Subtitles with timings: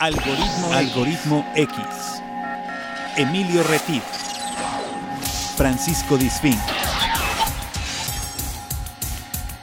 [0.00, 1.76] Algoritmo, Algoritmo X.
[3.16, 4.04] Emilio Retif.
[5.56, 6.54] Francisco Disfín.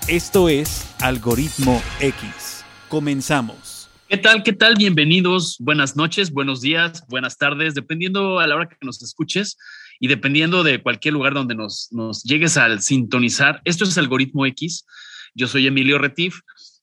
[0.10, 2.66] Esto es Algoritmo X.
[2.90, 3.90] Comenzamos.
[4.10, 4.44] ¿Qué tal?
[4.44, 4.76] ¿Qué tal?
[4.76, 5.56] Bienvenidos.
[5.60, 9.58] Buenas noches, buenos días, buenas tardes, dependiendo a la hora que nos escuches
[10.02, 13.62] y dependiendo de cualquier lugar donde nos, nos llegues al sintonizar.
[13.64, 14.86] Esto es Algoritmo X.
[15.34, 16.42] Yo soy Emilio Retif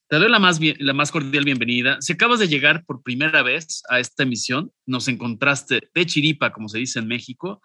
[0.09, 1.97] te doy la más, cordial bienvenida.
[2.01, 6.69] Si acabas de llegar por primera vez a esta emisión, nos encontraste de chiripa, como
[6.69, 7.61] se dice en México,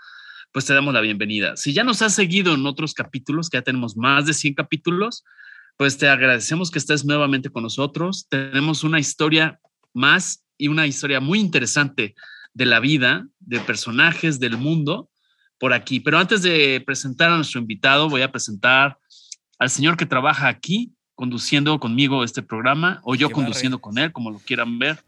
[0.53, 1.57] pues te damos la bienvenida.
[1.57, 5.25] Si ya nos has seguido en otros capítulos, que ya tenemos más de 100 capítulos,
[5.77, 8.27] pues te agradecemos que estés nuevamente con nosotros.
[8.29, 9.61] Tenemos una historia
[9.93, 12.15] más y una historia muy interesante
[12.55, 15.11] de la vida, de personajes del mundo
[15.59, 16.01] por aquí.
[16.01, 18.99] Pero antes de presentar a nuestro invitado, voy a presentar
[19.59, 24.31] al señor que trabaja aquí conduciendo conmigo este programa o yo conduciendo con él, como
[24.31, 24.99] lo quieran ver.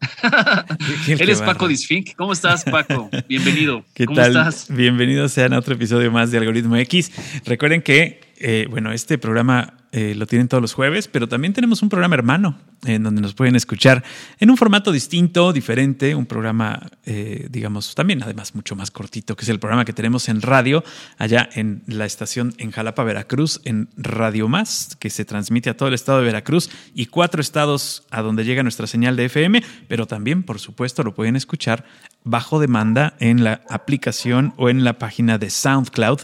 [1.06, 2.16] Él es Paco Disfink.
[2.16, 3.08] ¿Cómo estás, Paco?
[3.28, 3.84] Bienvenido.
[3.94, 4.30] ¿Qué ¿Cómo tal?
[4.30, 4.66] estás?
[4.68, 7.12] Bienvenidos sean a otro episodio más de Algoritmo X.
[7.44, 11.82] Recuerden que, eh, bueno, este programa eh, lo tienen todos los jueves, pero también tenemos
[11.82, 14.04] un programa hermano en donde nos pueden escuchar
[14.38, 19.42] en un formato distinto, diferente, un programa, eh, digamos, también además mucho más cortito, que
[19.42, 20.84] es el programa que tenemos en radio,
[21.18, 25.88] allá en la estación en Jalapa, Veracruz, en Radio Más, que se transmite a todo
[25.88, 30.06] el estado de Veracruz y cuatro estados a donde llega nuestra señal de FM, pero
[30.06, 31.84] también, por supuesto, lo pueden escuchar
[32.22, 36.20] bajo demanda en la aplicación o en la página de SoundCloud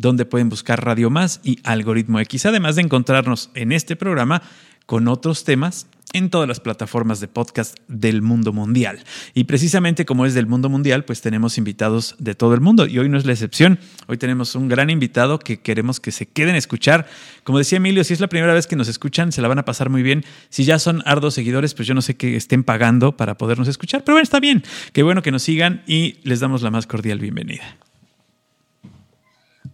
[0.00, 4.40] donde pueden buscar Radio Más y Algoritmo X, además de encontrarnos en este programa
[4.86, 8.98] con otros temas en todas las plataformas de podcast del mundo mundial.
[9.34, 12.98] Y precisamente como es del mundo mundial, pues tenemos invitados de todo el mundo y
[12.98, 13.78] hoy no es la excepción.
[14.08, 17.06] Hoy tenemos un gran invitado que queremos que se queden a escuchar.
[17.44, 19.66] Como decía Emilio, si es la primera vez que nos escuchan, se la van a
[19.66, 20.24] pasar muy bien.
[20.48, 24.02] Si ya son ardos seguidores, pues yo no sé qué estén pagando para podernos escuchar,
[24.02, 24.64] pero está bien.
[24.94, 27.76] Qué bueno que nos sigan y les damos la más cordial bienvenida.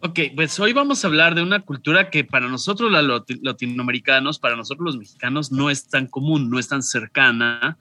[0.01, 4.55] Ok, pues hoy vamos a hablar de una cultura que para nosotros los latinoamericanos, para
[4.55, 7.79] nosotros los mexicanos, no es tan común, no es tan cercana.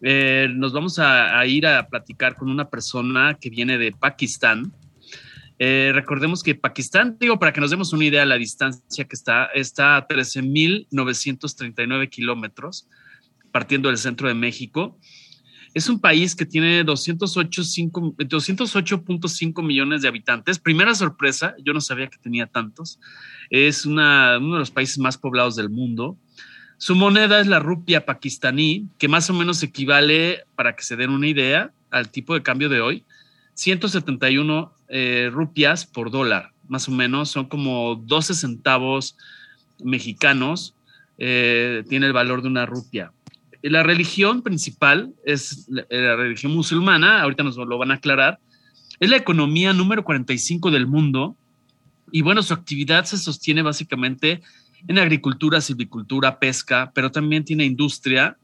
[0.00, 4.72] Eh, nos vamos a, ir a platicar con una persona que viene de Pakistán.
[5.58, 9.16] Eh, recordemos que Pakistán, digo, para que nos demos una idea de la distancia que
[9.16, 12.86] está, está a 13.939 kilómetros,
[13.50, 15.00] partiendo del centro de México.
[15.72, 19.04] Es un país que tiene 208.5 208
[19.62, 20.58] millones de habitantes.
[20.58, 22.98] Primera sorpresa, yo no sabía que tenía tantos.
[23.50, 26.18] Es una, uno de los países más poblados del mundo.
[26.76, 31.10] Su moneda es la rupia pakistaní, que más o menos equivale, para que se den
[31.10, 33.04] una idea, al tipo de cambio de hoy,
[33.54, 39.16] 171 eh, rupias por dólar, más o menos, son como 12 centavos
[39.84, 40.74] mexicanos,
[41.18, 43.12] eh, tiene el valor de una rupia
[43.62, 48.38] la religión principal es la, la, religión musulmana, ahorita nos lo van a aclarar,
[49.00, 51.36] es la economía número 45 del mundo.
[52.12, 54.42] Y bueno, su actividad se sostiene básicamente
[54.88, 58.36] en agricultura, silvicultura, pesca, pero también tiene industria,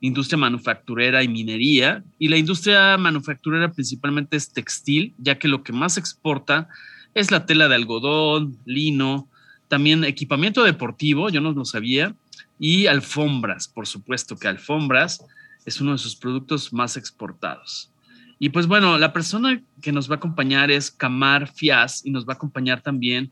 [0.00, 2.04] industria manufacturera y minería.
[2.18, 6.68] Y la industria manufacturera principalmente es textil, ya que lo que más exporta
[7.14, 9.28] es la tela de algodón, lino,
[9.68, 12.14] también equipamiento deportivo, yo no lo sabía,
[12.58, 15.24] y alfombras, por supuesto que alfombras
[15.64, 17.90] es uno de sus productos más exportados.
[18.38, 22.26] Y pues bueno, la persona que nos va a acompañar es Camar Fias y nos
[22.26, 23.30] va a acompañar también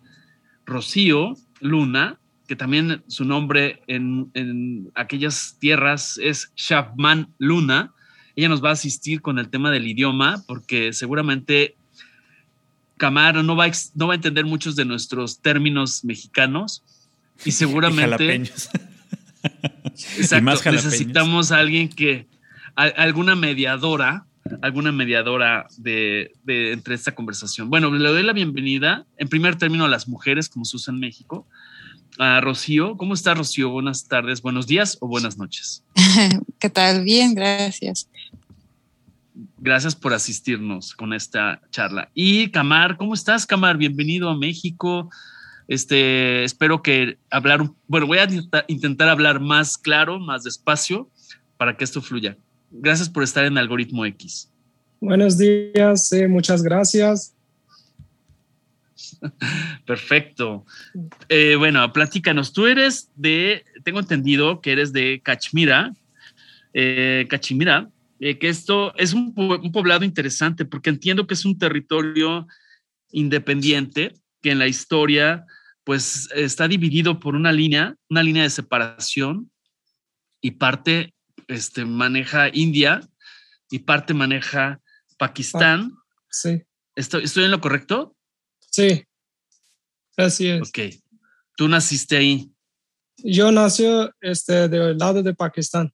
[0.65, 7.93] Rocío Luna, que también su nombre en, en aquellas tierras es Shabman Luna.
[8.37, 11.77] Ella nos va a asistir con el tema del idioma porque seguramente
[12.97, 16.85] Camar no va, no va a entender muchos de nuestros términos mexicanos
[17.45, 18.51] y seguramente...
[20.19, 20.73] Exacto.
[20.73, 22.27] Necesitamos a alguien que,
[22.77, 24.27] a, alguna mediadora,
[24.61, 27.71] alguna mediadora de, de, entre esta conversación.
[27.71, 31.01] Bueno, le doy la bienvenida, en primer término, a las mujeres, como se usa en
[31.01, 31.47] México.
[32.19, 33.71] A Rocío, ¿cómo está Rocío?
[33.71, 35.83] Buenas tardes, buenos días o buenas noches.
[36.59, 37.05] ¿Qué tal?
[37.05, 38.09] Bien, gracias.
[39.57, 42.11] Gracias por asistirnos con esta charla.
[42.15, 43.79] Y Camar, ¿cómo estás, Camar?
[43.79, 45.09] Bienvenido a México.
[45.73, 48.29] Este, espero que hablar, bueno, voy a
[48.69, 51.09] intentar hablar más claro, más despacio,
[51.57, 52.37] para que esto fluya.
[52.71, 54.51] Gracias por estar en Algoritmo X.
[55.01, 57.35] Buenos días, eh, muchas gracias.
[59.87, 60.67] Perfecto.
[61.31, 65.95] Eh, bueno, platícanos, tú eres de, tengo entendido que eres de Cachmira,
[66.75, 67.89] eh, Cachimira,
[68.21, 72.47] eh, que esto es un, un poblado interesante porque entiendo que es un territorio
[73.11, 75.47] independiente que en la historia
[75.85, 79.51] pues está dividido por una línea, una línea de separación
[80.41, 81.15] y parte
[81.49, 83.01] este, maneja India
[83.71, 84.81] y parte maneja
[85.19, 85.93] Pakistán.
[86.31, 86.63] Sí,
[86.95, 88.17] ¿Estoy, ¿Estoy en lo correcto?
[88.71, 89.05] sí.
[90.15, 90.69] Así es.
[90.69, 90.79] Ok.
[91.57, 92.53] Tú naciste ahí,
[93.17, 93.85] Yo nací
[94.21, 95.91] este, del lado de Pakistán.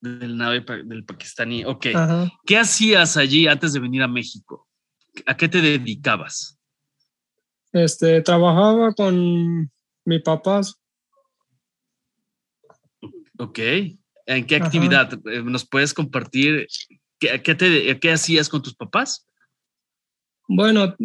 [0.00, 1.64] del nave del pakistaní.
[1.64, 1.86] Ok.
[1.94, 2.28] Ajá.
[2.44, 4.68] ¿Qué hacías allí antes de venir a México?
[5.24, 6.55] ¿A qué te dedicabas?
[7.76, 9.70] Este, trabajaba con
[10.06, 10.62] mi papá.
[13.38, 13.58] Ok.
[14.24, 14.64] ¿En qué Ajá.
[14.64, 15.12] actividad?
[15.26, 16.66] Eh, ¿Nos puedes compartir
[17.18, 19.26] qué, qué te, qué hacías con tus papás?
[20.48, 20.96] Bueno,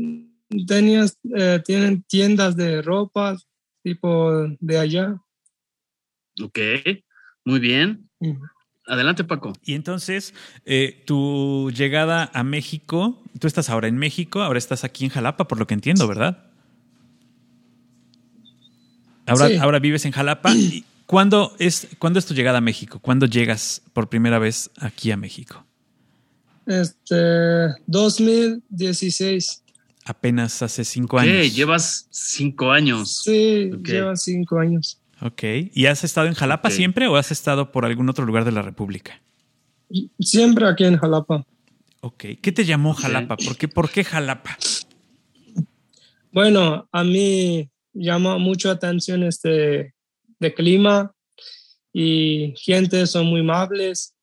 [0.65, 3.35] tenías, eh, tienen tiendas de ropa,
[3.83, 5.21] tipo de allá.
[6.41, 6.59] Ok.
[7.43, 8.09] Muy bien.
[8.87, 9.51] Adelante, Paco.
[9.61, 10.33] Y entonces,
[10.63, 15.49] eh, tu llegada a México, tú estás ahora en México, ahora estás aquí en Jalapa,
[15.49, 16.50] por lo que entiendo, ¿verdad?
[19.25, 19.55] Ahora, Sí.
[19.57, 20.53] ahora vives en Jalapa.
[20.53, 22.99] ¿Y ¿Cuándo es, ¿Cuándo es tu llegada a México?
[22.99, 25.65] ¿Cuándo llegas por primera vez aquí a México?
[26.65, 27.15] Este,
[27.87, 29.63] 2016.
[30.05, 31.53] Apenas hace cinco Ok, años.
[31.55, 33.21] llevas cinco años.
[33.23, 33.87] Sí, Ok.
[33.87, 34.99] lleva cinco años.
[35.21, 35.43] Ok.
[35.73, 38.61] ¿Y has estado en Jalapa siempre o has estado por algún otro lugar de la
[38.61, 39.21] República?
[40.19, 41.45] Siempre aquí en Jalapa.
[41.99, 42.23] Ok.
[42.41, 42.93] ¿Qué te llamó.
[42.93, 43.35] Jalapa?
[43.37, 44.57] ¿Por qué, ¿Por qué Jalapa?
[46.31, 49.93] Bueno, a mí llama mucho atención este
[50.39, 51.11] de clima
[51.93, 54.13] y gente son muy amables.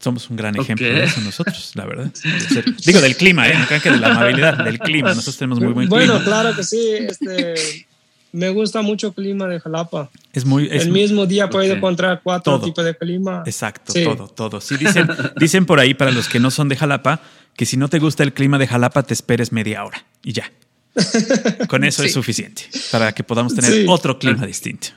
[0.00, 2.12] Somos un gran ejemplo de eso nosotros, la verdad.
[2.84, 3.54] Digo, del clima, ¿eh?
[3.58, 5.08] No crean que de la amabilidad, del clima.
[5.10, 6.24] Nosotros tenemos muy buen bueno, clima.
[6.24, 6.90] claro que sí.
[6.98, 7.86] Este,
[8.32, 10.10] me gusta mucho el clima de Jalapa.
[10.34, 10.66] Es muy.
[10.70, 11.78] es- el mismo día puedes ok.
[11.78, 12.66] encontrar cuatro Todo.
[12.66, 13.44] tipos de clima.
[13.46, 14.04] Exacto, Sí.
[14.04, 14.60] todo, todo.
[14.60, 15.08] Sí, dicen,
[15.38, 17.22] dicen por ahí, para los que no son de Jalapa,
[17.56, 20.52] que si no te gusta el clima de Jalapa, te esperes media hora y ya.
[21.68, 22.14] Con eso es Sí.
[22.14, 23.84] suficiente para que podamos tener Sí.
[23.88, 24.88] otro clima distinto.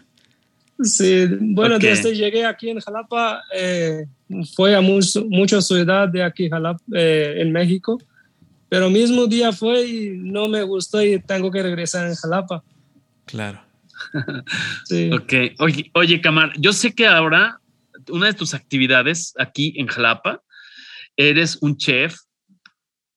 [0.83, 1.81] Sí, bueno, Ok.
[1.81, 4.05] desde llegué aquí en Jalapa, eh,
[4.55, 7.99] fue a mucho, mucha ciudad de aquí Jalapa, eh, en México,
[8.69, 12.63] pero mismo día fue y no me gustó y tengo que regresar en Jalapa.
[13.25, 13.59] Claro.
[14.85, 15.33] Sí, Ok.
[15.59, 17.59] Oye, oye, Camar, yo sé que ahora
[18.09, 20.41] una de tus actividades aquí en Jalapa,
[21.15, 22.15] eres un chef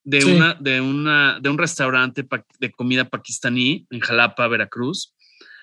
[0.05, 0.33] de, Sí.
[0.33, 2.27] una, de, una, de un restaurante
[2.59, 5.15] de comida pakistaní en Jalapa, Veracruz.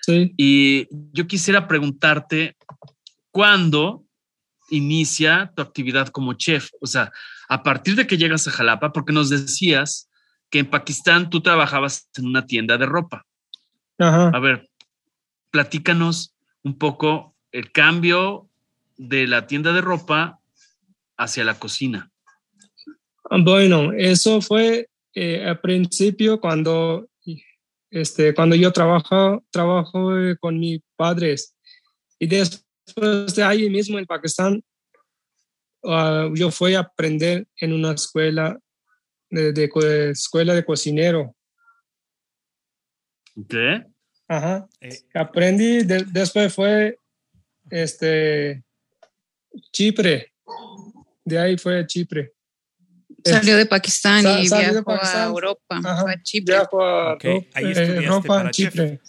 [0.02, 0.32] sí.
[0.36, 2.56] Y yo quisiera preguntarte,
[3.30, 4.04] ¿cuándo
[4.70, 6.70] inicia tu actividad como chef?
[6.80, 7.10] O sea,
[7.48, 10.08] a partir de que llegas a Jalapa, porque nos decías
[10.50, 13.26] que en Pakistán tú trabajabas en una tienda de ropa.
[13.98, 14.28] Ajá.
[14.28, 14.68] A ver,
[15.50, 18.48] platícanos un poco el cambio
[18.96, 20.40] de la tienda de ropa
[21.16, 22.10] hacia la cocina.
[23.30, 27.08] Bueno, eso fue eh, al principio cuando,
[27.90, 31.54] este, cuando yo trabajo, trabajo eh, con mis padres.
[32.18, 34.62] Y después de ahí mismo en Pakistán,
[35.84, 38.58] ah, yo fui a aprender en una escuela
[39.30, 39.70] de, de
[40.10, 41.34] escuela de cocinero.
[43.36, 43.54] ¿Ok?
[44.26, 44.68] Ajá.
[44.80, 46.98] Eh, Aprendí, de- después fue
[47.70, 48.64] este
[49.72, 50.32] Chipre.
[51.24, 52.32] De ahí fue Chipre.
[53.24, 55.20] Salió de Pakistán y viajó Pakistán.
[55.22, 56.04] a Europa, Ajá.
[56.10, 56.54] a Chipre.
[56.54, 58.70] Viajo a Ok, Ro- ahí eh, estudiaste Europa, para chef.
[58.72, 59.00] Chipre.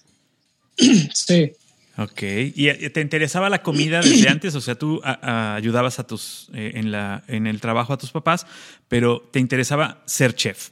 [1.13, 1.51] sí.
[1.97, 2.21] Ok.
[2.55, 4.55] ¿Y eh, te interesaba la comida desde antes?
[4.55, 7.97] O sea, tú a- a- ayudabas a tus, eh, en, la, en el trabajo a
[7.97, 8.45] tus papás,
[8.87, 10.69] pero te interesaba ser chef.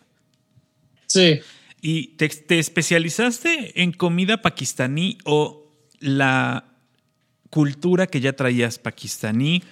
[1.06, 1.40] Sí.
[1.82, 6.66] ¿Y te, te especializaste en comida pakistaní o la
[7.50, 9.64] cultura que ya traías pakistaní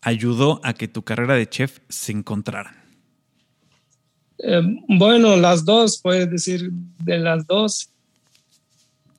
[0.00, 2.81] ayudó a que tu carrera de chef se encontraran?
[4.42, 7.88] Eh, bueno, las dos, puedes decir de las dos.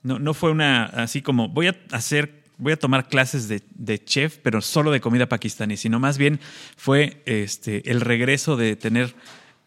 [0.03, 4.03] No, no fue una así como voy a hacer, voy a tomar clases de, de
[4.03, 6.39] chef, pero solo de comida pakistaní, sino más bien
[6.75, 9.15] fue este el regreso de tener,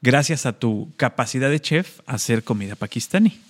[0.02, 3.40] gracias a tu capacidad de chef, hacer comida pakistaní.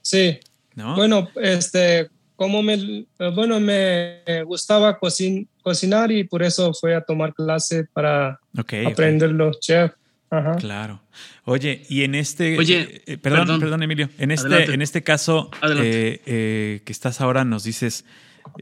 [0.00, 0.40] Sí.
[0.74, 0.96] ¿no?
[0.96, 2.08] Bueno, este,
[2.42, 7.84] como me, eh, bueno, me gustaba cocin- cocinar y por eso fui a tomar clase
[7.92, 8.92] para Ok, ok.
[8.92, 9.94] aprender los chefs.
[10.28, 10.56] Ajá.
[10.56, 11.00] Claro.
[11.44, 12.58] Oye, y en este.
[12.58, 13.60] Oye, eh, eh, perdón, perdón.
[13.60, 14.08] perdón, Emilio.
[14.18, 14.74] En este, Adelante.
[14.74, 18.04] en este caso, eh, eh, que estás ahora, nos dices,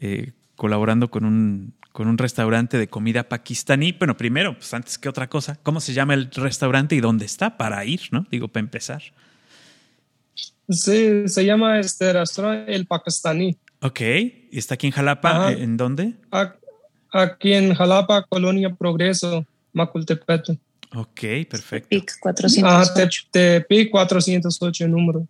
[0.01, 3.93] eh, colaborando con un, con un restaurante de comida pakistaní.
[3.93, 7.57] Bueno, primero, pues antes que otra cosa, ¿cómo se llama el restaurante y dónde está
[7.57, 8.27] para ir, no?
[8.31, 9.03] Digo, para empezar.
[10.69, 13.57] Sí, se llama este restaurante El Pakistaní.
[13.83, 14.01] Ok.
[14.01, 15.31] ¿Y está aquí en Jalapa?
[15.31, 15.53] Ajá.
[15.53, 16.15] ¿En dónde?
[17.13, 20.59] Aquí en Jalapa, Colonia Progreso, Macultepec.
[20.95, 21.89] Ok, perfecto.
[21.89, 23.23] PIC Ah, 408.
[23.31, 25.27] Tepic 408 número.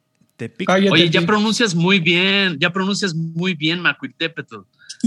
[0.68, 4.56] Oye, ya pronuncias muy bien, ya pronuncias muy bien Macuitepetl.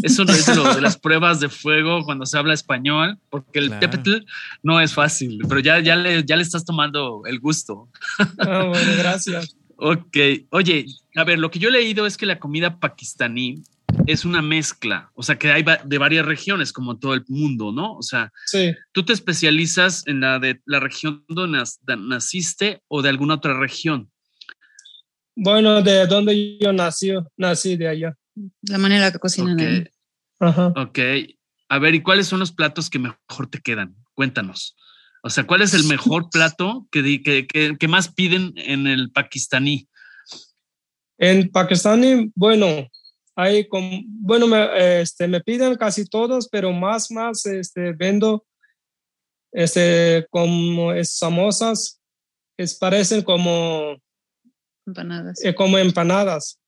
[0.02, 3.78] Eso no es de, de, las pruebas de fuego cuando se habla español, porque el
[3.80, 4.18] tepetl
[4.64, 7.90] no es fácil, pero ya, ya, le, ya le estás tomando el gusto.
[8.40, 9.56] Ah, bueno, gracias.
[9.78, 10.18] Ok,
[10.52, 13.64] oye, a ver, lo que yo he leído es que la comida pakistaní
[14.08, 17.96] es una mezcla, o sea, que hay de varias regiones, como todo el mundo, ¿no?
[17.96, 18.74] O sea, sí.
[18.92, 21.64] ¿tú te especializas en la de la región donde
[21.98, 24.10] naciste o de alguna otra región?
[25.36, 28.18] Bueno, de donde yo nací, nací de allá.
[28.64, 29.68] La manera que cocinan okay.
[29.68, 29.88] ahí.
[30.40, 30.68] Ajá.
[30.76, 31.00] Ok.
[31.70, 33.96] A ver, ¿y cuáles son los platos que mejor te quedan?
[34.14, 34.76] Cuéntanos.
[35.26, 39.10] O sea, ¿cuál es el mejor plato que, que, que, que más piden en el
[39.10, 39.88] pakistaní?
[41.18, 42.90] En pakistaní, bueno,
[43.34, 48.46] hay como, bueno, me, este, me piden casi todos, pero más, más, este, vendo,
[49.54, 52.02] este, como es samosas,
[52.58, 53.96] es, parecen como
[54.86, 55.44] empanadas.
[55.44, 56.60] Eh, como empanadas.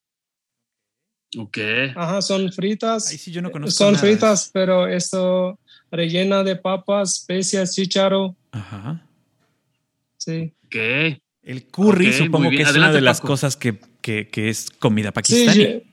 [1.38, 1.58] Ok.
[1.94, 3.10] Ajá, son fritas.
[3.10, 5.60] Ahí sí yo no conozco Son nada fritas, pero esto
[5.92, 8.36] rellena de papas, especias, chicharo.
[8.56, 9.06] Ajá.
[10.18, 10.54] Sí.
[10.66, 10.76] Ok.
[11.44, 13.28] El curry, Okay, supongo que es Adelante, una de las Paco.
[13.28, 15.84] cosas que, que, que es comida pakistaní.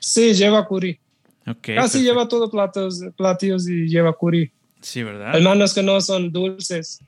[0.00, 0.98] sí, lleva curry.
[1.46, 1.98] Ok, Casi perfecto.
[2.00, 4.50] lleva todo platos, platillos y lleva curry.
[4.80, 5.34] Sí, ¿verdad?
[5.34, 7.00] Al menos que no son dulces.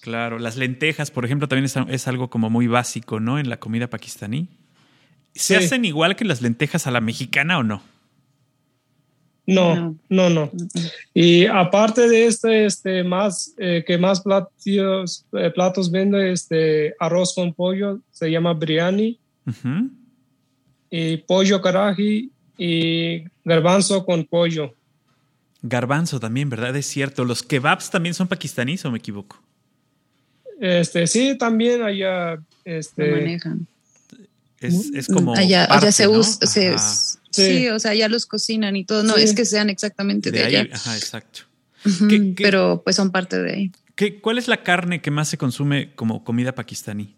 [0.00, 3.38] Claro, las lentejas, por ejemplo, también es, es algo como muy básico, ¿no?
[3.38, 4.48] En la comida pakistaní.
[5.34, 5.64] ¿Se Sí.
[5.64, 7.82] hacen igual que las lentejas a la mexicana o no?
[9.48, 9.96] No, No.
[10.10, 10.50] no, no.
[11.14, 17.34] Y aparte de este, este más eh, que más platillos, eh, platos vende este arroz
[17.34, 19.18] con pollo, se llama biryani,
[20.90, 24.74] y pollo karahi y garbanzo con pollo.
[25.62, 26.76] Garbanzo también, ¿verdad?
[26.76, 27.24] Es cierto.
[27.24, 29.42] ¿Los kebabs también son pakistaníes o me equivoco?
[30.60, 33.66] Este sí, también allá Lo este manejan.
[34.60, 35.34] Es, es como.
[35.34, 36.18] allá, allá se ¿no?
[36.18, 37.17] usa, se-.
[37.30, 37.58] Sí.
[37.58, 37.68] Sí.
[37.68, 39.02] o sea, ya los cocinan y todo.
[39.02, 39.22] No Sí.
[39.22, 41.40] es que sean exactamente de, De ahí, allá, ajá, exacto.
[41.86, 43.72] Ujú, ¿Qué- qué- pero pues son parte de ahí.
[43.94, 47.14] ¿Qué, ¿Cuál es la carne que más se consume como comida pakistaní?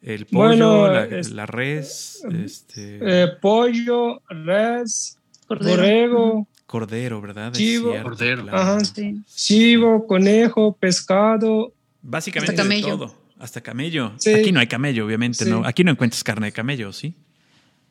[0.00, 5.76] El pollo, Bueno, la, es- la res, este, eh, pollo, res, Cordero.
[5.76, 7.52] borrego, cordero, ¿verdad?
[7.52, 7.90] Chivo.
[7.90, 8.42] cierto, Cordero.
[8.44, 8.58] claro.
[8.58, 8.80] Ajá.
[8.84, 9.20] Sí.
[9.34, 11.72] chivo, conejo, pescado.
[12.00, 12.96] Básicamente Hasta de camello.
[12.98, 13.14] todo.
[13.40, 14.12] Hasta camello.
[14.18, 14.32] Sí.
[14.34, 15.50] Aquí no hay camello, obviamente, Sí.
[15.50, 15.64] ¿no?
[15.66, 17.14] Aquí no encuentras carne de camello, ¿sí?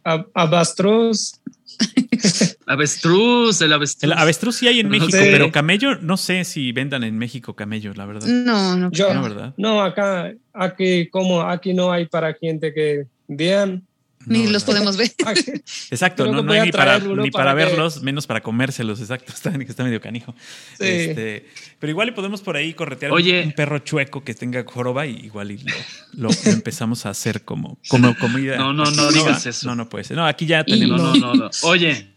[0.08, 1.40] Ab- Abastruz,
[2.66, 4.04] Avestruz, el avestruz.
[4.04, 5.28] El avestruz sí hay en México, Sí.
[5.32, 8.28] pero camello, no sé si vendan en México camello, la verdad.
[8.28, 8.92] No, no.
[8.92, 9.54] Yo- No, ¿verdad?
[9.58, 13.84] No, acá, aquí, como aquí no hay para gente que vean.
[14.28, 15.12] Ni No, los podemos ver.
[15.92, 19.34] Exacto, no, no hay ni para, ni para, para que- verlos, menos para comérselos, exacto,
[19.34, 20.36] está, medio canijo.
[20.80, 20.86] Sí.
[20.86, 21.46] Este,
[21.80, 23.44] pero igual le podemos por ahí corretear Oye.
[23.46, 25.74] un, perro chueco que tenga joroba y igual y lo,
[26.14, 28.58] lo- lo empezamos a hacer como, como comida.
[28.58, 29.68] No, no, no digas eso.
[29.68, 30.18] No, no puede ser.
[30.18, 31.02] No, aquí ya Y- tenemos.
[31.02, 31.50] No, no, no, no.
[31.64, 32.14] Oye,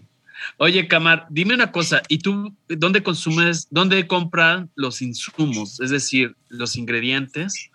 [0.56, 2.02] oye, Camar, dime una cosa.
[2.08, 5.80] ¿Y tú dónde consumes, dónde compran los insumos?
[5.80, 7.69] Es decir, los ingredientes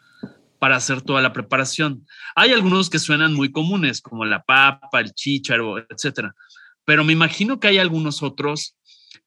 [0.65, 2.07] para hacer toda la preparación.
[2.35, 6.33] Hay algunos que suenan muy comunes, como la papa, el chícharo, etcétera.
[6.85, 8.75] Pero me imagino que hay algunos otros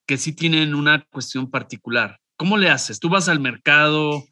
[0.04, 2.18] que sí tienen una cuestión particular.
[2.36, 2.98] ¿Cómo le haces?
[2.98, 4.24] ¿Tú vas al mercado?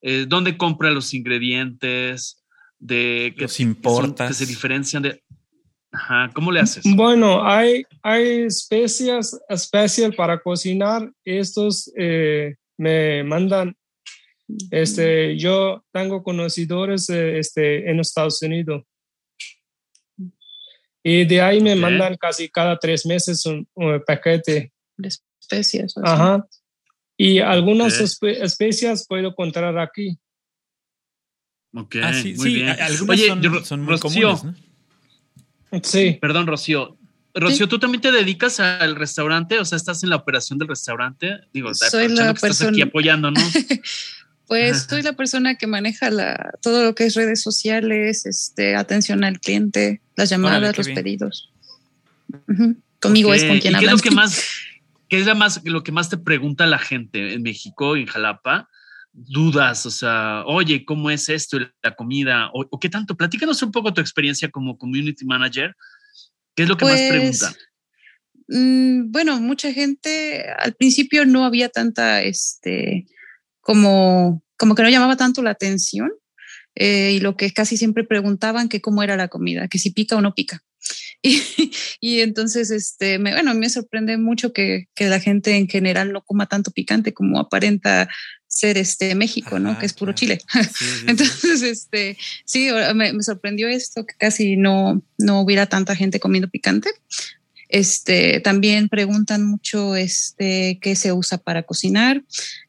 [0.00, 2.42] Eh, ¿Dónde compras los ingredientes?
[2.78, 4.28] De que, Los que son- importas.
[4.28, 5.22] que se diferencian de.
[5.92, 6.84] Ajá, ¿cómo le haces?
[6.96, 11.12] Bueno, hay, hay especias especial para cocinar.
[11.22, 13.76] Estos eh, me mandan,
[14.70, 18.84] este, yo tengo conocedores eh, este, en Estados Unidos.
[21.02, 21.78] Y de ahí me Ok.
[21.80, 24.72] mandan casi cada tres meses un, un paquete.
[24.96, 25.08] de
[25.40, 25.96] especias.
[25.96, 26.12] o así.
[26.12, 26.46] Ajá.
[27.16, 28.00] Y algunas Ok.
[28.06, 30.18] espe- especias puedo encontrar aquí.
[31.74, 32.68] Ok, Ah, sí, muy sí, bien.
[32.70, 34.44] a- algunas Oye, son, Ro- son muy Rocío, comunes,
[35.72, 35.80] ¿no?
[35.82, 36.18] Sí.
[36.20, 36.96] Perdón, Rocío.
[37.34, 39.58] Rocío, ¿tú también te dedicas al restaurante?
[39.58, 41.38] O sea, ¿estás en la operación del restaurante?
[41.52, 42.90] Digo, Soy la que estás aquí persona-
[43.30, 43.40] ¿no?
[44.46, 49.24] Pues soy la persona que maneja la, todo lo que es redes sociales, este, atención
[49.24, 50.96] al cliente, las llamadas, Órale, los bien.
[50.96, 51.52] pedidos.
[53.00, 54.44] Conmigo es con quien ¿Y qué es lo que más,
[55.08, 58.68] qué es la más, lo que más te pregunta la gente en México, en Jalapa?
[59.12, 62.50] Dudas, o sea, oye, ¿cómo es esto, la comida?
[62.52, 63.16] O, o qué tanto?
[63.16, 65.74] Platícanos un poco tu experiencia como community manager.
[66.54, 67.54] ¿Qué es lo que más Pues, preguntan?
[68.48, 73.06] Mm, bueno, mucha gente, al principio no había tanta, este,
[73.66, 76.12] como, como que no llamaba tanto la atención.
[76.76, 80.16] eh, y lo que casi siempre preguntaban que cómo era la comida, que si pica
[80.16, 80.62] o no pica.
[81.22, 86.12] Y, y entonces, este, me, bueno, me sorprende mucho que, que la gente en general
[86.12, 88.08] no coma tanto picante como aparenta
[88.46, 89.76] ser este México, ¿no?
[89.78, 90.38] Que es puro Chile.
[91.08, 96.48] Entonces, este, sí, me, me, sorprendió esto, que casi no, no hubiera tanta gente comiendo
[96.48, 96.90] picante.
[97.68, 102.22] Este, también preguntan mucho este, qué se usa para cocinar.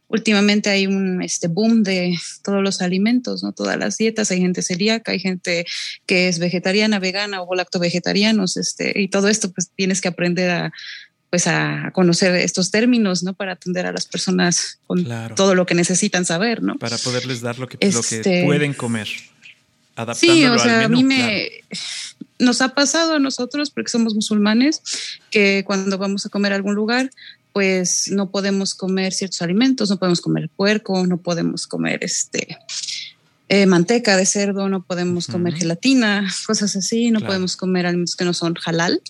[0.10, 3.52] Últimamente hay un este, boom de todos los alimentos, ¿no?
[3.52, 5.66] Todas las dietas, hay gente celíaca, hay gente
[6.06, 10.50] que es vegetariana, vegana o lacto vegetarianos, este, y todo esto pues tienes que aprender
[10.50, 10.72] a,
[11.30, 13.34] pues a conocer estos términos, ¿no?
[13.34, 16.78] Para atender a las personas con todo lo que necesitan saber, ¿no?
[16.78, 19.10] Para poderles dar lo que, lo que este, pueden comer.
[20.14, 21.50] Sí, o sea, a mí me
[22.40, 24.82] nos ha pasado a nosotros, porque somos musulmanes,
[25.32, 27.10] que cuando vamos a comer a algún lugar,
[27.58, 32.56] pues no podemos comer ciertos alimentos, no podemos comer puerco, no podemos comer este
[33.50, 38.26] eh, manteca de cerdo, no podemos comer gelatina, cosas así, no podemos comer alimentos que
[38.26, 39.02] no son halal.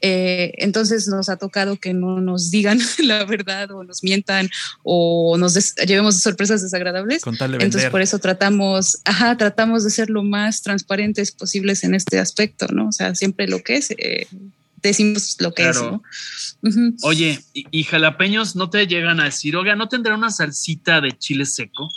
[0.00, 4.50] Eh, entonces nos ha tocado que no nos digan la verdad o nos mientan
[4.82, 7.22] o nos llevemos sorpresas desagradables.
[7.60, 12.66] Entonces por eso tratamos, ajá, tratamos de ser lo más transparentes posibles en este aspecto,
[12.72, 12.88] ¿no?
[12.88, 13.92] O sea, siempre lo que es.
[13.92, 14.26] Eh,
[14.88, 15.82] decimos lo que es.
[15.82, 16.02] ¿no?
[17.02, 21.12] Oye, ¿y, ¿y, jalapeños no te llegan a decir, oiga, ¿no tendrá una salsita de
[21.12, 21.88] chile seco?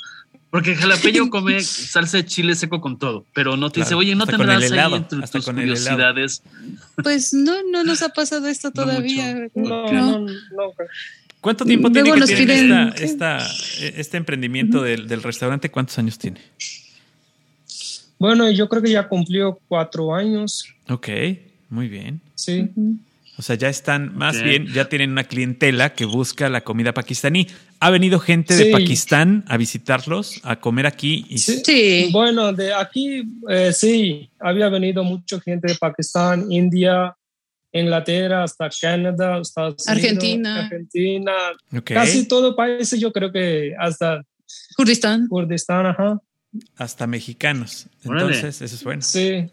[0.49, 4.25] Porque jalapeño come salsa de chile seco con todo, pero no te dice, oye, no
[4.25, 6.41] tendrás ahí entre tus curiosidades.
[7.03, 9.49] Pues no, no nos ha pasado esto todavía.
[9.55, 10.33] No, no, no,
[11.41, 13.37] ¿Cuánto tiempo tiene que tiene esta,
[13.79, 15.69] este emprendimiento del, del, restaurante?
[15.69, 16.41] ¿Cuántos años tiene?
[18.17, 20.65] Bueno, yo creo que ya cumplió cuatro años.
[20.89, 21.07] Ok,
[21.69, 22.21] muy bien.
[22.35, 22.69] Sí.
[23.37, 27.47] O sea, ya están, más bien, ya tienen una clientela que busca la comida pakistaní.
[27.79, 31.23] ¿Ha venido gente de Pakistán a visitarlos, a comer aquí?
[31.29, 31.37] Y...
[31.37, 32.09] Sí.
[32.11, 37.15] Bueno, de aquí eh, sí, había venido mucha gente de Pakistán, India,
[37.71, 40.63] Inglaterra, hasta Canadá, Estados Argentina.
[40.63, 41.33] Argentina.
[41.83, 44.23] Casi todo país, yo creo que hasta
[44.75, 45.27] Kurdistán.
[45.27, 46.19] Kurdistán, ajá.
[46.77, 47.87] Hasta mexicanos.
[48.03, 49.01] Entonces, eso es bueno.
[49.01, 49.49] Sí.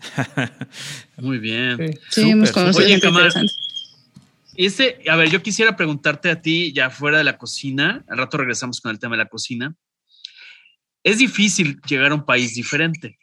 [1.16, 1.98] Muy bien.
[2.10, 3.46] Sí, hemos conocido Oye.
[4.56, 8.36] Este, a ver, yo quisiera preguntarte a ti, ya fuera de la cocina, al rato
[8.36, 9.74] regresamos con el tema de la cocina.
[11.02, 13.18] Es difícil llegar a un país diferente.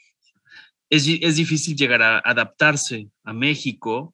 [0.90, 4.14] Es, es difícil llegar a adaptarse a México,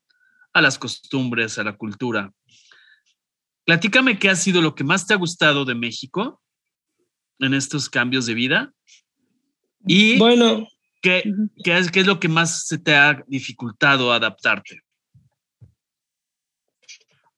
[0.54, 2.32] a las costumbres, a la cultura.
[3.66, 6.42] Platícame qué ha sido lo que más te ha gustado de México
[7.40, 8.74] en estos cambios de vida
[9.88, 10.68] y bueno,
[11.02, 11.24] ¿qué,
[11.64, 14.82] qué, es, qué es lo que más se te ha dificultado adaptarte.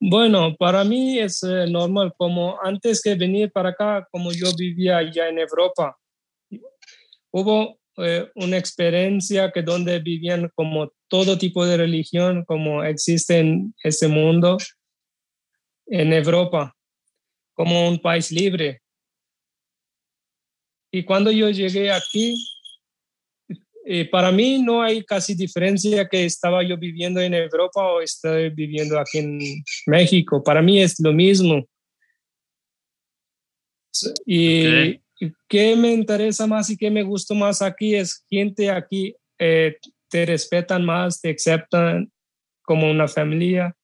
[0.02, 5.02] Bueno, para mí es eh, normal, como antes que venir para acá, como yo vivía
[5.12, 5.98] ya en Europa,
[7.32, 13.74] hubo eh, una experiencia que donde vivían como todo tipo de religión, como existe en
[13.84, 14.58] ese mundo,
[15.88, 16.74] en Europa,
[17.54, 18.82] como un país libre.
[20.92, 22.36] Y cuando yo llegué aquí,
[23.86, 28.50] eh, para mí no hay casi diferencia que estaba yo viviendo en Europa o estoy
[28.50, 29.40] viviendo aquí en
[29.88, 30.44] México.
[30.44, 31.66] Para mí es lo mismo.
[34.26, 35.02] Y
[35.48, 39.78] qué me interesa más y qué me gusta más aquí es gente aquí eh,
[40.10, 42.12] te respetan más, te aceptan
[42.64, 43.76] como una familia.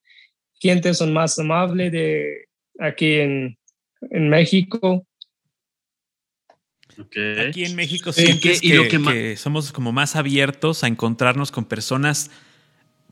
[0.59, 2.47] Gente son más amables de
[2.79, 3.57] aquí en,
[4.01, 5.05] en México.
[7.47, 12.31] Aquí en México sí que, que, somos como más abiertos a encontrarnos con personas,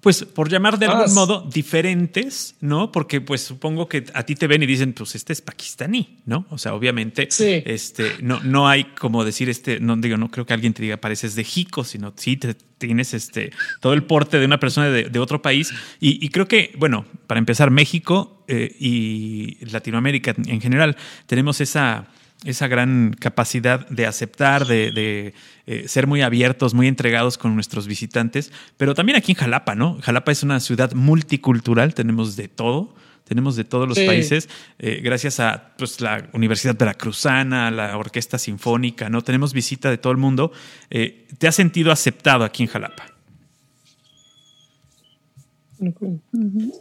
[0.02, 2.92] pues por llamar de algún modo, diferentes, ¿no?
[2.92, 6.46] Porque pues supongo que a ti te ven y dicen, pues este es pakistaní, ¿no?
[6.50, 10.54] O sea, obviamente, este, no, no hay como decir este, no digo, no creo que
[10.54, 12.54] alguien te diga pareces de Jico, sino sí te,
[12.88, 15.74] tienes este, todo el porte de una persona de, otro país.
[16.02, 22.08] Y, creo que, bueno, para empezar, México eh, y Latinoamérica en general, tenemos esa
[22.46, 25.34] esa gran capacidad de aceptar, de,
[25.66, 30.00] eh, ser muy abiertos, muy entregados con nuestros visitantes, pero también aquí en Jalapa, ¿no?
[30.02, 35.40] Jalapa es una ciudad multicultural, tenemos de todo, tenemos de todos los países, eh, gracias
[35.40, 39.22] a pues, la Universidad Veracruzana, la Orquesta Sinfónica, ¿no?
[39.22, 40.52] Tenemos visita de todo el mundo.
[40.90, 43.06] Eh, ¿Te has sentido aceptado aquí en Jalapa?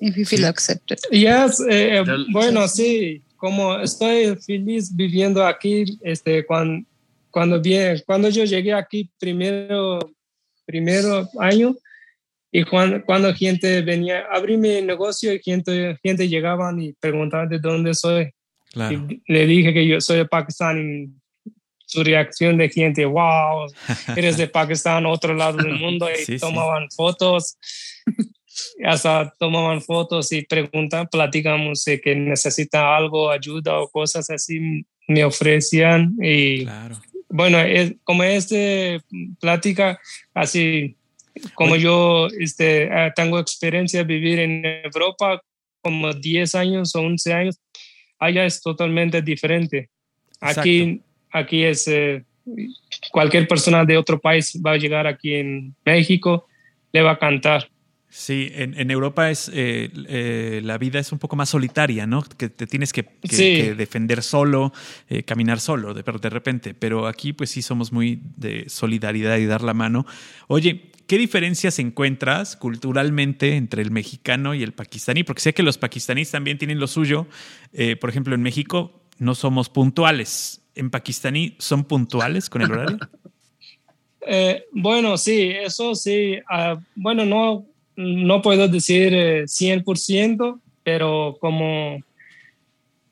[0.01, 0.99] If you feel accepted.
[1.11, 1.61] Yes,
[2.33, 6.87] bueno, sí como estoy feliz viviendo aquí, este, cuando,
[7.29, 9.99] cuando, bien, cuando yo llegué aquí primero,
[10.65, 11.75] primero año,
[12.53, 17.59] y cuando, cuando gente venía, abrí mi negocio y gente, gente llegaban y preguntaban de
[17.59, 18.31] dónde soy.
[19.27, 21.53] le dije que yo soy de Pakistán y
[21.85, 23.67] su reacción de gente, wow,
[24.17, 27.59] eres de Pakistán, otro lado del mundo, y tomaban fotos
[28.85, 34.85] hasta tomaban fotos y preguntan, platicamos que necesita algo, ayuda o cosas así.
[35.09, 36.67] me ofrecían y
[37.29, 39.01] bueno, es, como este
[39.41, 39.99] plática,
[40.35, 40.97] así
[41.55, 45.41] como yo este, ah, tengo experiencia de vivir en Europa
[45.81, 47.61] como 10 años o 11 años,
[48.19, 49.89] allá es totalmente diferente.
[50.41, 52.25] Aquí, aquí es eh,
[53.11, 56.47] cualquier persona de otro país va a llegar aquí en México,
[56.93, 57.69] le va a cantar.
[58.15, 62.23] Sí, en, Europa es eh, eh, la vida es un poco más solitaria, ¿no?
[62.23, 63.09] Que te tienes que,
[63.75, 64.71] defender solo,
[65.09, 66.75] eh, caminar solo de, de repente.
[66.75, 70.05] Pero aquí, pues sí, somos muy de solidaridad y dar la mano.
[70.49, 75.25] Oye, ¿qué diferencias encuentras culturalmente entre el mexicano y el pakistaní?
[75.25, 77.27] Porque sé que los pakistaníes también tienen lo suyo.
[77.99, 80.61] por ejemplo, en México no somos puntuales.
[80.75, 82.99] ¿En pakistaní son puntuales con el horario?
[84.73, 86.37] bueno, sí, eso sí.
[86.47, 89.13] Ah, bueno, no no puedo decir
[89.47, 91.99] 100%, eh, pero como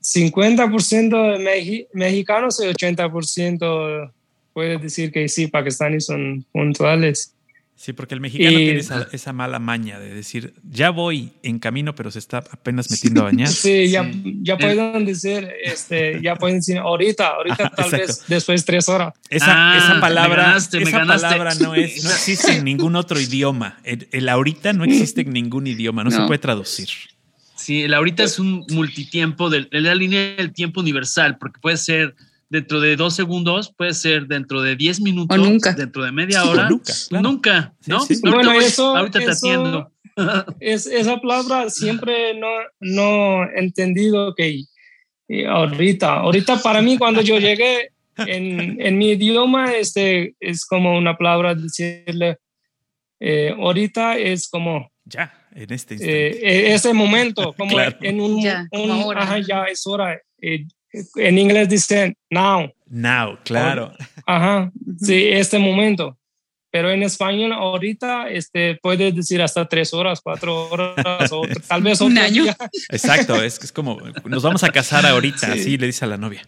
[0.03, 4.12] 50% de mexicanos y 80%
[4.53, 7.35] puede decir que sí, pakistaníes son puntuales.
[7.81, 12.11] Sí, porque el mexicano tiene esa, mala maña de decir, ya voy en camino, pero
[12.11, 13.49] se está apenas metiendo a bañar.
[13.49, 14.07] Sí, ya,
[14.43, 19.14] ya pueden decir, este, ya pueden decir, ahorita, ahorita tal vez después tres horas.
[19.31, 23.81] Esa, ah, esa palabra, esa palabra no, es, no existe en ningún otro idioma.
[23.83, 26.90] El, ahorita no existe en ningún idioma, no, se puede traducir.
[27.57, 32.14] Sí, el ahorita es un multitiempo, de, la línea del tiempo universal, porque puede ser
[32.51, 35.73] dentro de dos segundos, puede ser dentro de diez minutos, o nunca.
[35.73, 36.69] dentro de media hora.
[36.69, 38.01] nunca, nunca, ¿no?
[38.23, 39.91] Bueno, eso, ahorita te atiendo.
[40.61, 42.49] Es, esa palabra siempre no,
[42.81, 44.65] no he entendido que
[45.49, 51.17] ahorita, ahorita para mí cuando yo llegué en, en mi idioma este, es como una
[51.17, 52.39] palabra decirle,
[53.21, 54.91] eh, ahorita es como...
[55.05, 56.75] Ya, en este eh, instante.
[56.75, 58.43] ese momento, como en un...
[58.43, 58.67] Ya,
[59.17, 60.21] Ajá, ya es hora.
[60.43, 60.67] Eh,
[61.16, 62.72] en inglés dicen now.
[62.87, 63.92] Now, claro.
[64.26, 66.16] Ajá, sí, este momento.
[66.72, 72.00] Pero en español ahorita este, puedes decir hasta tres horas, cuatro horas, o tal vez
[72.00, 72.44] un año.
[72.90, 76.42] Exacto, es, es como nos vamos a casar ahorita, así le dice a la novia.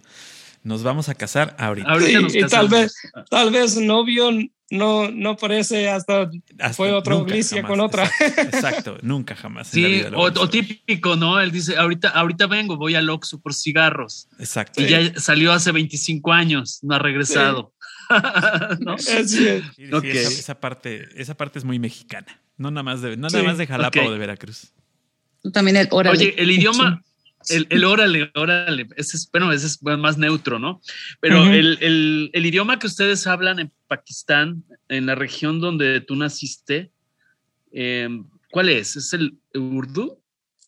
[0.63, 1.97] Nos vamos a casar ahorita.
[2.33, 2.95] y tal vez,
[3.31, 4.31] tal vez novio
[4.73, 6.31] no, no parece hasta,
[6.73, 8.11] fue otra iglesia con otra.
[8.39, 9.69] Exacto, nunca jamás.
[9.69, 11.39] Sí, o, típico, ¿no?
[11.41, 14.29] Él dice, ahorita, ahorita vengo, voy al Oxxo por cigarros.
[14.39, 14.81] Exacto.
[14.81, 17.75] Y ya salió hace 25 años, no ha regresado.
[18.81, 18.97] ¿No?
[18.97, 22.41] esa, parte, esa parte es muy mexicana.
[22.57, 24.73] No nada más de, no nada más de Jalapa o de Veracruz.
[25.53, 25.89] También el.
[25.91, 27.03] Oye, el idioma,
[27.49, 30.81] el, el órale, órale, ese es, bueno, ese es más neutro, ¿no?
[31.21, 36.17] Pero el, el, el, idioma que ustedes hablan en Pakistán, en la región donde tú
[36.17, 36.91] naciste,
[37.73, 38.09] eh,
[38.51, 38.97] ¿cuál es?
[38.97, 40.19] ¿Es el urdu?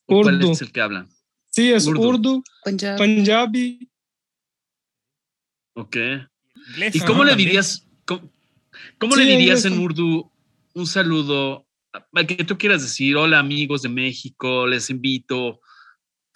[0.07, 1.09] ¿Cuál es el que hablan?
[1.51, 3.89] Sí, es urdu, punjabi.
[5.75, 5.97] Ok.
[6.93, 10.31] ¿Y cómo le dirías, cómo, le dirías en urdu
[10.73, 11.67] un saludo?
[12.27, 15.61] Que tú quieras decir, hola amigos de México, les invito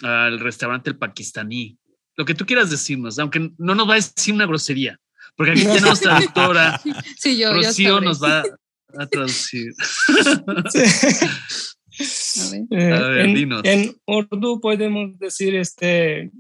[0.03, 1.79] al restaurante El Pakistaní.
[2.17, 4.99] Lo que tú quieras decirnos, aunque no nos va a decir una grosería,
[5.37, 6.81] porque aquí tenemos traductora.
[7.17, 8.43] Sí, yo, Rocío nos va
[8.97, 9.73] a traducir.
[12.01, 13.63] A ver, dinos.
[13.65, 16.31] En, Urdu podemos decir este.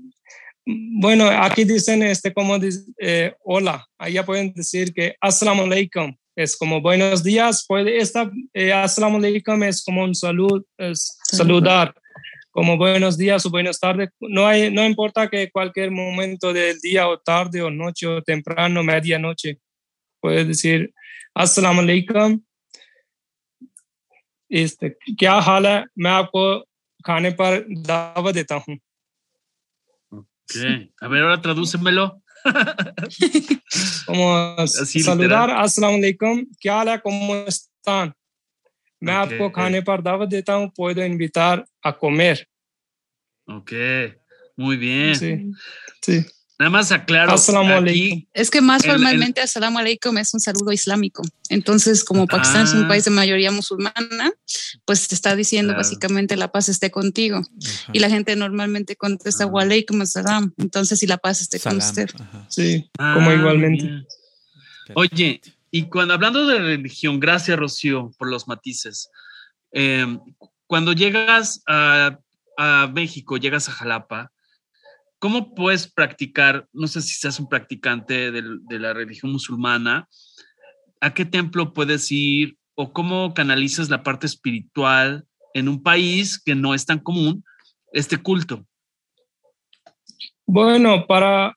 [0.65, 2.59] Bueno, aquí dicen este como
[3.01, 8.73] eh, hola, allá pueden decir que assalamu alaikum es como buenos días, puede esta eh,
[8.73, 11.95] assalamu alaikum es como un salud, es saludar
[12.58, 14.10] como buenos días o buenas tardes.
[14.20, 18.84] No, hay, no importa que cualquier momento del día o tarde o noche o temprano,
[18.84, 19.60] medianoche,
[20.22, 20.94] puedes decir
[21.36, 22.42] Assalamu alaikum.
[24.52, 26.42] Este, क्या हाल है मैं आपको
[27.06, 28.78] खाने पर दावा देता हूँ
[30.14, 30.92] okay.
[31.02, 32.22] a ver ahora tradúcemelo
[34.06, 38.14] como Así saludar assalamu alaikum क्या हाल है cómo están
[39.04, 39.34] मैं okay.
[39.34, 42.36] आपको खाने पर दावत देता हूँ puedo invitar a comer
[43.48, 43.72] Ok,
[44.56, 45.16] muy bien.
[45.16, 45.52] Sí,
[46.02, 46.26] sí.
[46.60, 47.34] Nada más aclaro.
[47.34, 51.24] Aquí, es que más formalmente, Assalamu alaikum es un saludo islámico.
[51.50, 52.88] Entonces, como Pakistán es un ah.
[52.88, 54.32] país de mayoría musulmana,
[54.86, 57.42] pues te está diciendo básicamente la paz esté contigo.
[57.92, 60.54] Y la gente normalmente contesta wa alaikum assalam.
[60.58, 62.10] Entonces, si la paz esté con usted.
[62.50, 64.06] Sí, ah, como igualmente.
[64.94, 69.11] Oye, y cuando hablando de religión, gracias Rocío por los matices.
[69.73, 70.19] Eh,
[70.67, 72.19] cuando llegas a
[72.93, 74.33] México, llegas a Jalapa,
[75.19, 80.09] ¿cómo puedes practicar, no sé si seas un practicante de, la religión musulmana,
[81.01, 86.55] a qué templo puedes ir o cómo canalizas la parte espiritual en un país que
[86.55, 87.45] no es tan común
[87.93, 88.67] este culto?
[90.47, 91.57] Bueno, para,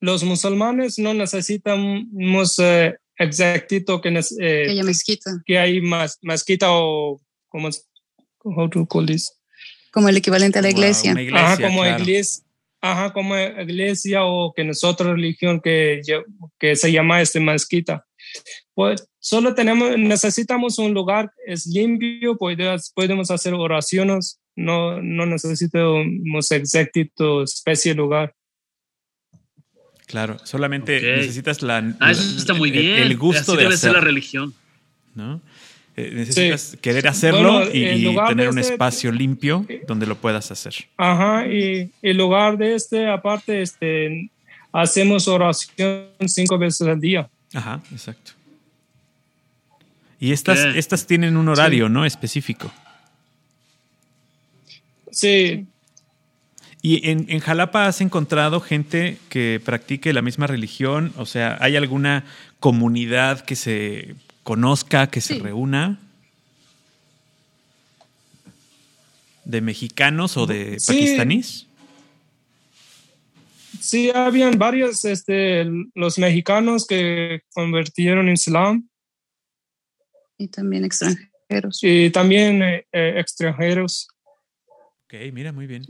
[0.00, 5.42] los musulmanes no necesitamos eh, exactito que, eh, que haya mezquita.
[5.44, 7.68] Que hay más, mezquita o como,
[8.38, 11.14] como el equivalente a la iglesia.
[11.34, 12.44] ajá, como iglesia.
[12.80, 16.00] Ajá, como iglesia o que nosotros religión que,
[16.60, 18.06] que se llama este mezquita.
[18.74, 26.50] Pues solo tenemos, necesitamos un lugar, es limpio, podemos, podemos hacer oraciones, no, no necesitamos
[26.52, 28.34] exactito especie lugar.
[30.08, 33.02] Claro, solamente necesitas la, ah, eso está muy bien.
[33.02, 34.54] el, gusto de debe ser la religión.
[35.14, 35.40] ¿no?
[35.96, 40.74] Eh, necesitas querer hacerlo y, tener un este espacio limpio donde lo puedas hacer.
[40.96, 44.30] Ajá, y en lugar de este, aparte, este,
[44.72, 47.28] hacemos oración cinco veces al día.
[47.52, 48.32] Ajá, exacto.
[50.20, 52.06] Y estas, estas tienen un horario, ¿no?
[52.06, 52.72] Específico.
[55.10, 55.66] Sí,
[56.80, 61.12] ¿Y en, en, Jalapa has encontrado gente que practique la misma religión?
[61.16, 62.24] O sea, ¿hay alguna
[62.60, 64.14] comunidad que se
[64.44, 65.98] conozca, que se reúna?
[69.44, 70.92] ¿De mexicanos o de sí.
[70.92, 71.66] pakistaníes?
[73.80, 78.88] Sí, habían varios, este, los mexicanos que convirtieron en Islam.
[80.36, 81.80] Y también extranjeros.
[81.82, 84.08] Y también eh, eh, extranjeros.
[85.04, 85.84] Ok, mira, muy bien.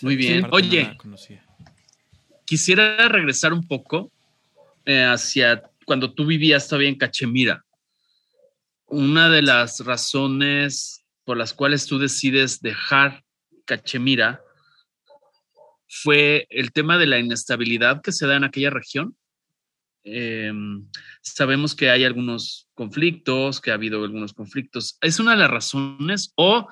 [0.00, 0.46] Muy bien.
[0.50, 0.96] Oye,
[2.46, 4.10] quisiera regresar un poco
[4.86, 7.64] eh, hacia cuando tú vivías todavía en Cachemira.
[8.86, 13.22] Una de las razones por las cuales tú decides dejar
[13.64, 14.40] Cachemira
[15.88, 19.14] fue el tema de la inestabilidad que se da en aquella región.
[20.04, 20.88] Em,
[21.20, 24.96] sabemos que hay algunos conflictos, que ha habido algunos conflictos.
[25.00, 26.66] ¿Es una de las razones o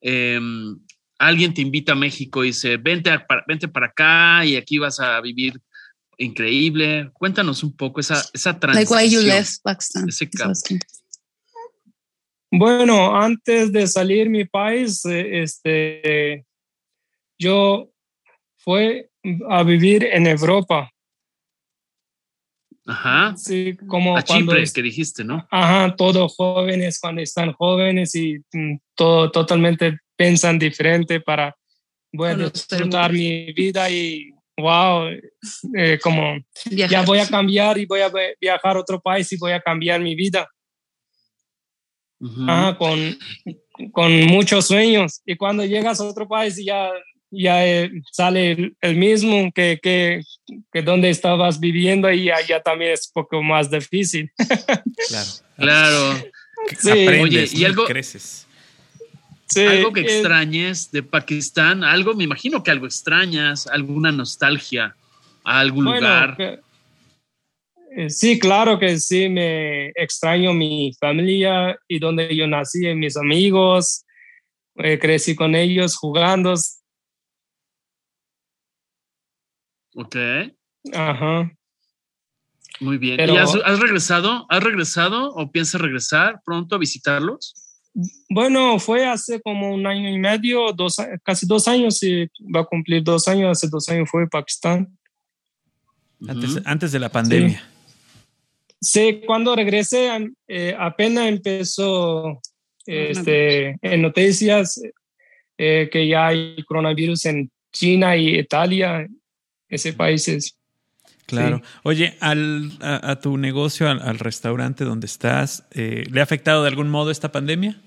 [0.00, 0.78] em,
[1.26, 3.10] alguien te invita a México y dice, vente,
[3.46, 5.60] vente para acá y aquí vas a vivir
[6.18, 7.10] increíble.
[7.14, 8.96] Cuéntanos un poco esa, esa transición.
[8.96, 10.06] Like why you left Pakistan.
[12.50, 16.44] Bueno, antes de salir mi país, eh, este,
[17.36, 17.90] yo
[18.58, 19.06] fui
[19.50, 20.88] a vivir en Europa.
[22.86, 23.34] Ajá.
[23.36, 25.46] Sí, como a Chipre, que dijiste, ¿no?
[25.50, 31.56] Ajá, todos jóvenes cuando están jóvenes y mm, todo totalmente piensan diferente para
[32.22, 35.08] a disfrutar mi vida y wow,
[35.76, 36.38] eh, como
[36.70, 40.00] ya voy a cambiar y voy a viajar a otro país y voy a cambiar
[40.00, 40.48] mi vida.
[42.78, 43.18] con,
[43.92, 45.20] con muchos sueños.
[45.26, 46.90] Y cuando llegas a otro país ya,
[47.30, 50.22] ya eh, sale el, mismo que, que,
[50.72, 54.30] que, donde estabas viviendo y allá también es un poco más difícil.
[55.08, 55.30] claro.
[55.56, 56.30] Claro.
[56.78, 56.90] Sí.
[56.90, 58.46] Oye, y algo, creces
[59.56, 64.96] algo que extrañes de Pakistán, algo, me imagino que algo extrañas, alguna nostalgia
[65.44, 66.62] a algún lugar.
[67.96, 74.04] Eh, sí, claro que sí, me extraño mi familia y donde yo nací, mis amigos,
[74.76, 76.54] eh, crecí con ellos jugando.
[79.94, 80.16] Ok.
[80.92, 81.50] Ajá.
[82.80, 83.20] Muy bien.
[83.20, 84.46] ¿Y has, has, regresado?
[84.48, 87.63] ¿Has regresado o piensas regresar pronto a visitarlos?
[88.28, 92.64] Bueno, fue hace como un año y medio, dos, casi dos años, y va a
[92.64, 94.98] cumplir dos años, hace dos años fue a Pakistán.
[96.64, 97.62] Antes, de la pandemia.
[98.80, 100.10] Sí, cuando regresé
[100.48, 102.40] eh, apenas empezó
[102.86, 104.80] este, en noticias
[105.56, 109.06] eh, que ya hay coronavirus en China y Italia,
[109.68, 110.56] ese países.
[111.26, 111.62] Claro.
[111.82, 116.90] Oye, al, a, tu negocio, al, restaurante donde estás, eh, ¿le ha afectado de algún
[116.90, 117.80] modo esta pandemia?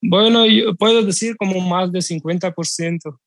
[0.00, 3.18] Bueno, yo puedo decir como más de 50%.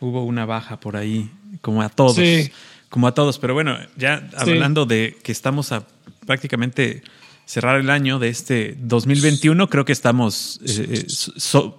[0.00, 2.16] Hubo una baja por ahí, como a todos.
[2.16, 2.50] Sí.
[2.88, 3.38] Como a todos.
[3.38, 5.86] Pero bueno, ya hablando de que estamos a
[6.26, 7.02] prácticamente
[7.44, 11.06] cerrar el año de este 2021, creo que estamos eh, eh,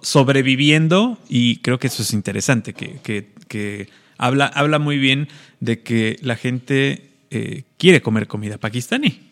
[0.02, 3.88] sobreviviendo y creo que eso es interesante, que, que, que
[4.20, 5.28] habla, habla muy bien
[5.60, 9.28] de que la gente eh, quiere comer comida pakistaní.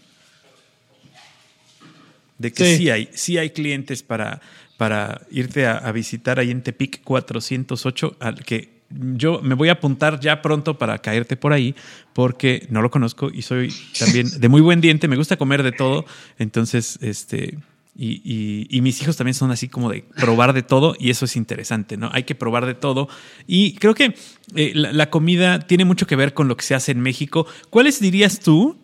[2.39, 4.41] De que sí, hay, sí hay clientes para,
[4.77, 10.21] para irte a, visitar ahí en Tepic 408, al que yo me voy a apuntar
[10.21, 11.75] ya pronto para caerte por ahí,
[12.15, 15.73] porque no lo conozco y soy también de muy buen diente, me gusta comer de
[15.73, 16.07] todo,
[16.39, 17.59] entonces, este,
[18.01, 21.97] y, mis hijos también son así como de probar de todo y eso es interesante,
[21.97, 22.11] ¿no?
[22.13, 23.09] Hay que probar de todo.
[23.49, 24.15] Y creo que
[24.55, 27.47] eh, la, comida tiene mucho que ver con lo que se hace en México.
[27.71, 28.79] ¿Cuáles dirías tú?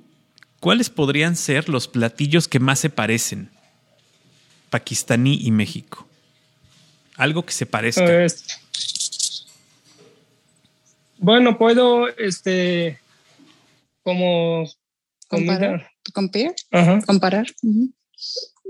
[0.59, 3.50] ¿Cuáles podrían ser los platillos que más se parecen?
[4.70, 6.09] Pakistaní y México.
[7.16, 8.27] Algo que se parezca.
[11.18, 12.98] Bueno, puedo, este,
[14.03, 14.68] como
[15.29, 15.92] comparar.
[16.12, 16.55] Comida.
[16.72, 17.00] Ajá.
[17.07, 17.46] Comparar.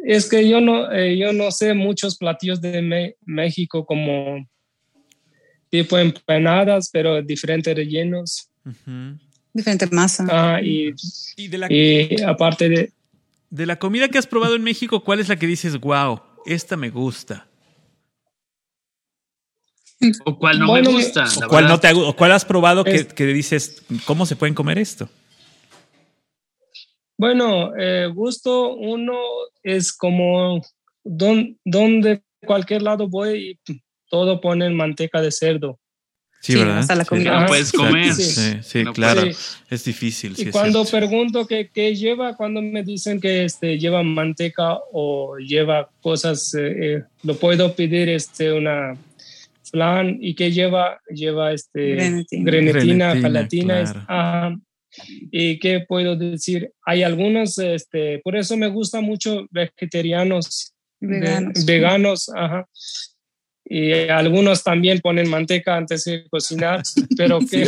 [0.06, 4.46] Es que yo no, eh, yo no sé muchos platillos de México como
[5.70, 8.50] tipo empanadas, pero diferentes rellenos.
[9.52, 10.26] Diferente masa.
[10.30, 10.92] Ah, y,
[11.48, 12.92] de la, y aparte de...
[13.48, 16.76] De la comida que has probado en México, ¿cuál es la que dices, wow, esta
[16.76, 17.46] me gusta?
[20.26, 21.24] O cuál no me gusta.
[21.44, 24.78] O cuál, no te, o cuál has probado que, que, dices, ¿cómo se pueden comer
[24.78, 25.08] esto?
[27.16, 29.16] Bueno, eh, gusto uno
[29.62, 30.60] es como
[31.04, 35.78] don, donde cualquier lado voy y todo ponen manteca de cerdo.
[36.44, 36.78] Sí, ¿verdad?
[36.78, 37.40] Hasta la comida.
[37.40, 38.12] No puedes comer.
[38.12, 39.22] Sí, sí, claro.
[39.70, 40.34] Es difícil.
[40.36, 45.88] y cuando pregunto qué, qué, lleva, cuando me dicen que este, lleva manteca o lleva
[46.02, 48.94] cosas, eh, eh, lo puedo pedir este, una
[49.62, 54.63] flan y que lleva, lleva este, grenetina, grenetina, gelatina.
[55.30, 56.72] ¿Y qué puedo decir?
[56.84, 62.68] Hay algunos, este, por eso me gusta mucho vegetarianos, veganos, veganos ajá.
[63.66, 66.82] Y algunos también ponen manteca antes de cocinar,
[67.16, 67.66] pero que,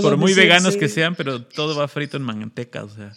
[0.00, 3.12] por muy veganos que sean, pero todo va frito en manteca, o sea.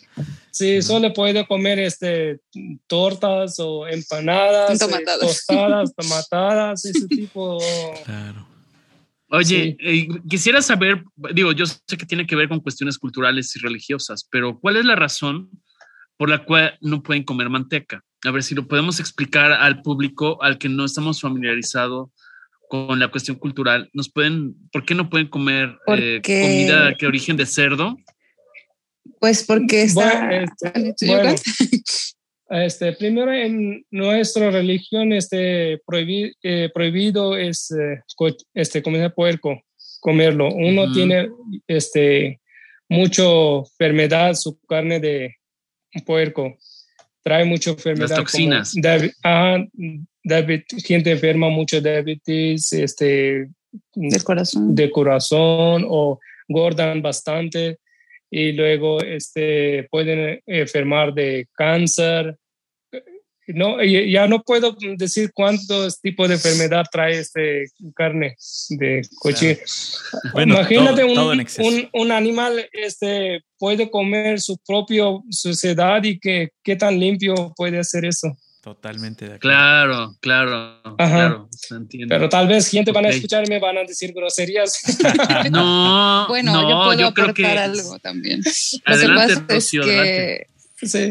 [0.52, 2.42] Sí, solo puedo comer este
[2.88, 4.88] tortas o empanadas, eh,
[5.22, 7.60] tostadas, tomatadas, ese tipo.
[8.04, 8.51] Claro.
[9.34, 13.60] Oye, eh, quisiera saber, digo, yo sé que tiene que ver con cuestiones culturales y
[13.60, 15.50] religiosas, pero ¿cuál es la razón
[16.18, 18.04] por la cual no pueden comer manteca?
[18.26, 22.10] A ver si lo podemos explicar al público al que no estamos familiarizados
[22.68, 23.90] con la cuestión cultural.
[23.94, 27.98] ¿Nos pueden, por qué no pueden comer eh, comida que origen de cerdo?
[29.20, 30.28] Pues porque está.
[30.28, 31.48] Bueno, este,
[32.52, 38.02] Este, primero en nuestra religión este, eh, prohibido es eh,
[38.54, 39.62] este, comer puerco,
[40.02, 40.54] comerlo.
[40.54, 41.30] Uno tiene
[41.66, 42.42] este,
[42.90, 45.36] mucho enfermedad, su carne de
[46.06, 46.58] puerco
[47.24, 48.10] trae mucha enfermedad.
[48.10, 48.74] Las toxinas.
[50.84, 53.48] gente enferma mucho de diabetes, este,
[53.94, 54.76] del corazón.
[54.76, 57.80] de corazón o gordan bastante
[58.30, 62.38] y luego este, pueden enfermar de cáncer,
[63.48, 68.36] no, ya no puedo decir cuántos tipos de enfermedad trae este carne
[68.70, 69.58] de cochino.
[70.36, 77.54] Imagínate un, un, animal este, puede comer su propio suciedad y que, qué tan limpio
[77.56, 78.38] puede hacer eso.
[78.62, 79.40] Totalmente de acuerdo.
[79.42, 81.50] Claro, claro, claro.
[82.08, 84.80] Pero tal vez gente van a escuchar y me van a decir groserías.
[85.52, 88.42] no, bueno, no, yo puedo yo aportar creo que algo también.
[88.86, 90.48] Adelante, Lo que pasa es que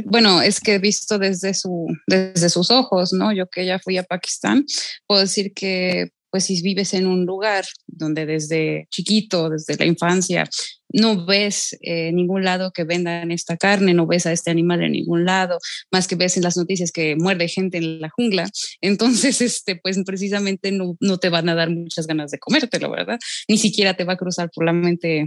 [0.06, 3.32] bueno, es que he visto desde, su, desde sus ojos, ¿no?
[3.32, 4.64] Yo que ya fui a Pakistán,
[5.06, 10.48] puedo decir que pues si vives en un lugar donde desde chiquito, desde la infancia,
[10.92, 14.92] no ves en ningún lado que vendan esta carne, no ves a este animal en
[14.92, 15.58] ningún lado,
[15.90, 18.48] más que ves en las noticias que muerde gente en la jungla,
[18.80, 23.18] entonces, este, pues precisamente no, no te van a dar muchas ganas de comértelo, ¿verdad?
[23.48, 25.26] Ni siquiera te va a cruzar por la mente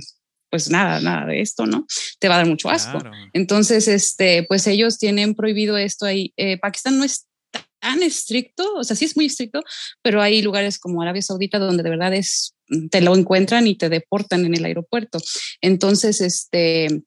[0.53, 1.87] pues nada, nada de esto, ¿no?
[2.19, 2.99] Te va a dar mucho asco.
[3.33, 6.31] Entonces, este, pues ellos tienen prohibido esto ahí.
[6.37, 7.25] Eh, Pakistán no es
[7.79, 9.63] tan estricto, o sea, sí es muy estricto,
[10.03, 12.53] pero hay lugares como Arabia Saudita donde de verdad es,
[12.91, 15.17] te lo encuentran y te deportan en el aeropuerto.
[15.59, 17.01] Entonces, este,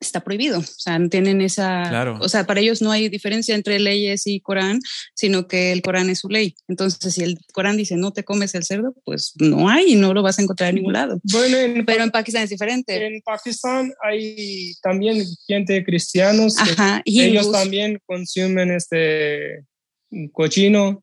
[0.00, 0.58] está prohibido.
[0.58, 2.16] O sea, tienen esa.
[2.20, 4.80] O sea, para ellos no hay diferencia entre leyes y Corán,
[5.14, 6.54] sino que el Corán es su ley.
[6.68, 10.12] Entonces, si el Corán dice no te comes el cerdo, pues no hay y no
[10.14, 11.20] lo vas a encontrar en ningún lado.
[11.24, 13.06] Bueno, pero en Pakistán es diferente.
[13.06, 16.58] En Pakistán hay también gente cristianos.
[16.58, 19.64] Ajá, y ellos también consumen este
[20.32, 21.02] cochino.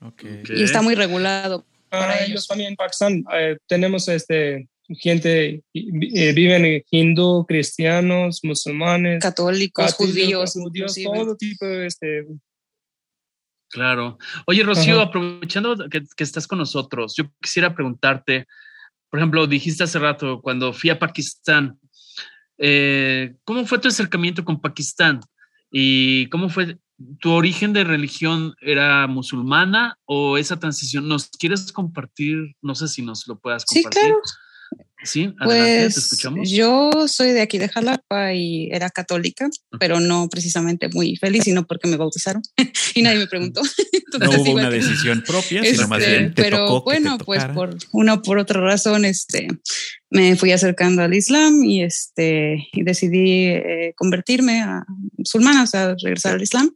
[0.00, 0.42] Okay.
[0.48, 1.64] Y está muy regulado.
[1.88, 2.30] Para ellos.
[2.30, 4.66] ellos también en Pakistán eh, tenemos este
[4.98, 12.26] gente, eh, viven hindú, cristianos, musulmanes, católicos, judíos, todo tipo de este.
[13.72, 14.18] Claro.
[14.46, 18.46] Oye, Rocío, aprovechando que, estás con nosotros, yo quisiera preguntarte,
[19.08, 21.78] por ejemplo, dijiste hace rato, cuando fui a Pakistán,
[22.58, 25.20] eh, ¿cómo fue tu acercamiento con Pakistán?
[25.70, 26.78] ¿Y cómo fue
[27.18, 28.54] tu origen de religión?
[28.60, 31.08] ¿Era musulmana o esa transición?
[31.08, 32.54] ¿Nos quieres compartir?
[32.60, 34.02] No sé si nos lo puedas compartir.
[34.02, 34.20] Sí, claro.
[35.04, 36.50] Sí, pues, te escuchamos.
[36.50, 39.48] Yo soy de aquí de Jalapa y era católica,
[39.78, 42.42] pero no precisamente muy feliz, sino porque me bautizaron
[42.94, 43.62] y nadie me preguntó.
[44.20, 47.76] no hubo una decisión propia, sino más este, bien te Pero tocó bueno, pues por
[47.92, 49.48] una o por otra razón, este,
[50.10, 54.84] me fui acercando al Islam y este, y decidí eh, convertirme a
[55.16, 56.70] musulmana, o sea, regresar al Islam.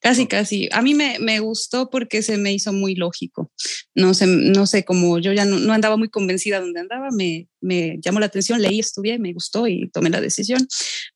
[0.00, 0.68] Casi, casi.
[0.72, 3.52] A mí me, me, gustó porque se me hizo muy lógico.
[3.94, 7.48] No sé, no sé, como yo ya no, no andaba muy convencida donde andaba, me,
[7.60, 10.66] me, llamó la atención, leí, estudié, me gustó y tomé la decisión.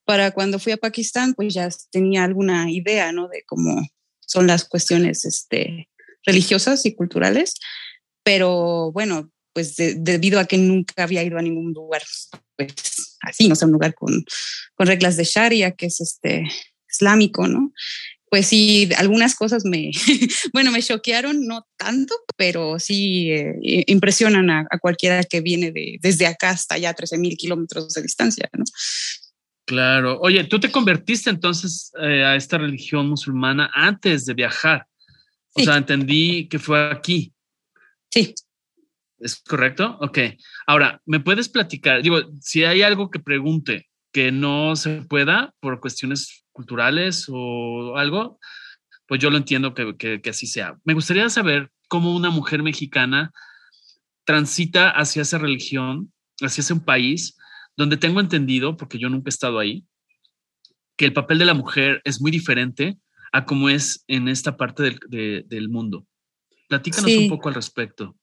[0.03, 3.27] Para cuando fui a Pakistán, pues ya tenía alguna idea, ¿no?
[3.27, 3.81] De cómo
[4.19, 5.89] son las cuestiones este,
[6.23, 7.55] religiosas y culturales.
[8.23, 12.03] Pero bueno, pues debido a que nunca había ido a ningún lugar,
[12.55, 12.73] pues
[13.21, 14.23] así, no sé, un lugar con,
[14.75, 16.43] con reglas de Sharia, que es este
[16.89, 17.71] islámico, ¿no?
[18.35, 19.91] Pues sí, algunas cosas me,
[20.51, 26.27] bueno, me choquearon, no tanto, pero sí eh, impresionan a, cualquiera que viene de, desde
[26.27, 28.65] acá hasta allá, 13 mil kilómetros de distancia, ¿no?
[29.63, 30.19] Claro.
[30.19, 34.85] Oye, tú te convertiste entonces eh, a esta religión musulmana antes de viajar.
[35.53, 37.31] O sea, entendí que fue aquí.
[38.11, 38.35] Sí.
[39.17, 39.97] ¿Es correcto?
[40.01, 40.19] Ok.
[40.67, 42.03] Ahora, ¿me puedes platicar?
[42.03, 48.39] Digo, si hay algo que pregunte que no se pueda por cuestiones culturales o algo,
[49.07, 50.77] pues yo lo entiendo que, que, así sea.
[50.85, 53.31] Me gustaría saber cómo una mujer mexicana
[54.23, 57.37] transita hacia esa religión, hacia ese país,
[57.77, 59.85] donde tengo entendido, porque yo nunca he estado ahí,
[60.97, 62.97] que el papel de la mujer es muy diferente
[63.33, 66.07] a cómo es en esta parte del, del mundo.
[66.69, 68.15] Platícanos un poco al respecto.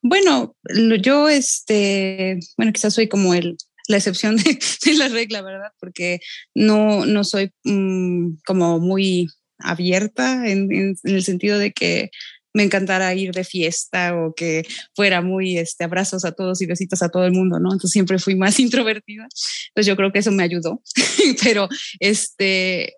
[0.00, 0.56] Bueno,
[1.00, 3.56] yo, este, bueno, quizás soy como el,
[3.92, 4.58] la excepción de,
[4.96, 5.70] la regla, ¿verdad?
[5.78, 6.20] Porque
[6.54, 9.28] no, no soy mm, como muy
[9.58, 12.10] abierta en, el sentido de que
[12.54, 17.02] me encantara ir de fiesta o que fuera muy este, abrazos a todos y besitos
[17.02, 17.72] a todo el mundo, ¿no?
[17.72, 19.22] Entonces siempre fui más introvertida.
[19.68, 20.82] Entonces yo creo que eso me ayudó.
[21.42, 21.68] Pero
[22.00, 22.94] este,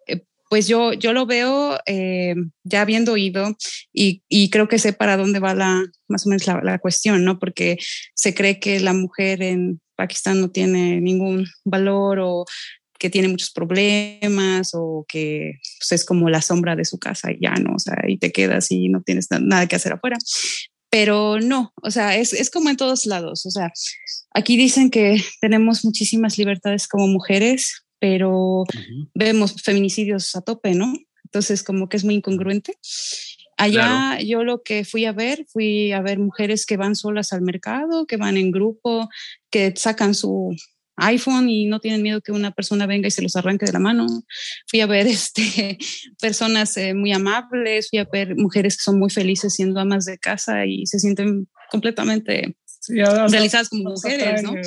[0.48, 3.56] pues yo, yo lo veo eh, ya habiendo ido
[3.92, 7.38] y, creo que sé para dónde va la, más o menos la, cuestión, ¿no?
[7.38, 7.78] Porque
[8.14, 12.44] se cree que la mujer en Pakistán no tiene ningún valor o
[12.98, 17.38] que tiene muchos problemas o que pues, es como la sombra de su casa y
[17.40, 20.18] ya no, o sea, y te quedas y no tienes nada que hacer afuera.
[20.90, 23.72] Pero no, o sea, es, es como en todos lados, o sea,
[24.32, 28.64] aquí dicen que tenemos muchísimas libertades como mujeres, pero
[29.14, 30.92] vemos feminicidios a tope, ¿no?
[31.24, 32.76] Entonces, como que es muy incongruente.
[33.56, 37.40] Allá yo lo que fui a ver, fui a ver mujeres que van solas al
[37.40, 39.08] mercado, que van en grupo,
[39.48, 40.54] que sacan su
[40.96, 43.78] iPhone y no tienen miedo que una persona venga y se los arranque de la
[43.78, 44.06] mano.
[44.66, 45.78] Fui a ver este,
[46.20, 50.18] personas eh, muy amables, fui a ver mujeres que son muy felices siendo amas de
[50.18, 52.54] casa y se sienten completamente
[52.88, 54.56] realizadas como mujeres, ¿no?
[54.56, 54.62] Eh,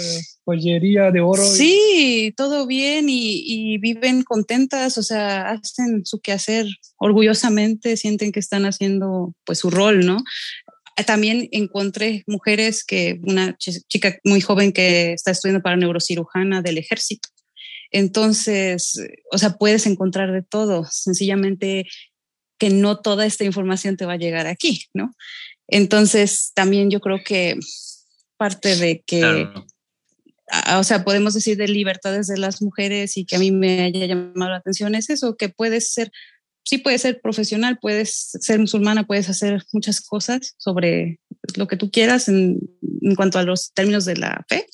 [0.46, 1.44] joyería de oro.
[1.44, 8.66] Sí, todo bien y, viven contentas, o sea, hacen su quehacer orgullosamente, sienten que están
[8.66, 10.24] haciendo pues su rol, ¿no?
[11.06, 17.30] También encontré mujeres que, una chica muy joven que está estudiando para neurocirujana del ejército.
[17.92, 19.00] Entonces,
[19.32, 21.86] o sea, puedes encontrar de todo, sencillamente
[22.58, 25.14] que no toda esta información te va a llegar aquí, ¿no?
[25.68, 27.56] Entonces, también yo creo que
[28.38, 29.48] parte de que,
[30.76, 34.06] o sea, podemos decir de libertades de las mujeres y que a mí me haya
[34.06, 36.12] llamado la atención es eso, que puedes ser,
[36.64, 41.20] sí puedes ser profesional, puedes ser musulmana, puedes hacer muchas cosas sobre
[41.56, 42.60] lo que tú quieras en,
[43.02, 44.68] en cuanto a los términos de la fe.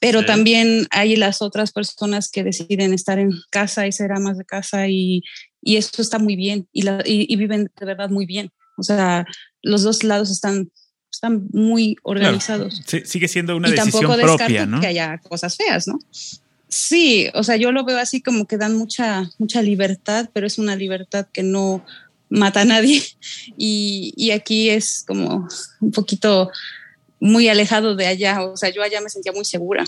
[0.00, 4.44] Pero también hay las otras personas que deciden estar en casa y ser amas de
[4.44, 5.22] casa y,
[5.62, 8.50] y eso está muy bien y, la, y viven de verdad muy bien.
[8.76, 9.24] O sea,
[9.62, 10.70] los dos lados están
[11.14, 12.82] están muy organizados.
[13.04, 14.80] sigue siendo una decisión propia, ¿no?
[14.80, 15.98] Que haya cosas feas, ¿no?
[16.68, 20.58] Sí, o sea, yo lo veo así como que dan mucha, mucha libertad, pero es
[20.58, 21.84] una libertad que no
[22.28, 23.02] mata a nadie.
[23.56, 25.48] Y, y aquí es como
[25.80, 26.50] un poquito
[27.20, 28.42] muy alejado de allá.
[28.42, 29.84] O sea, yo allá me sentía muy segura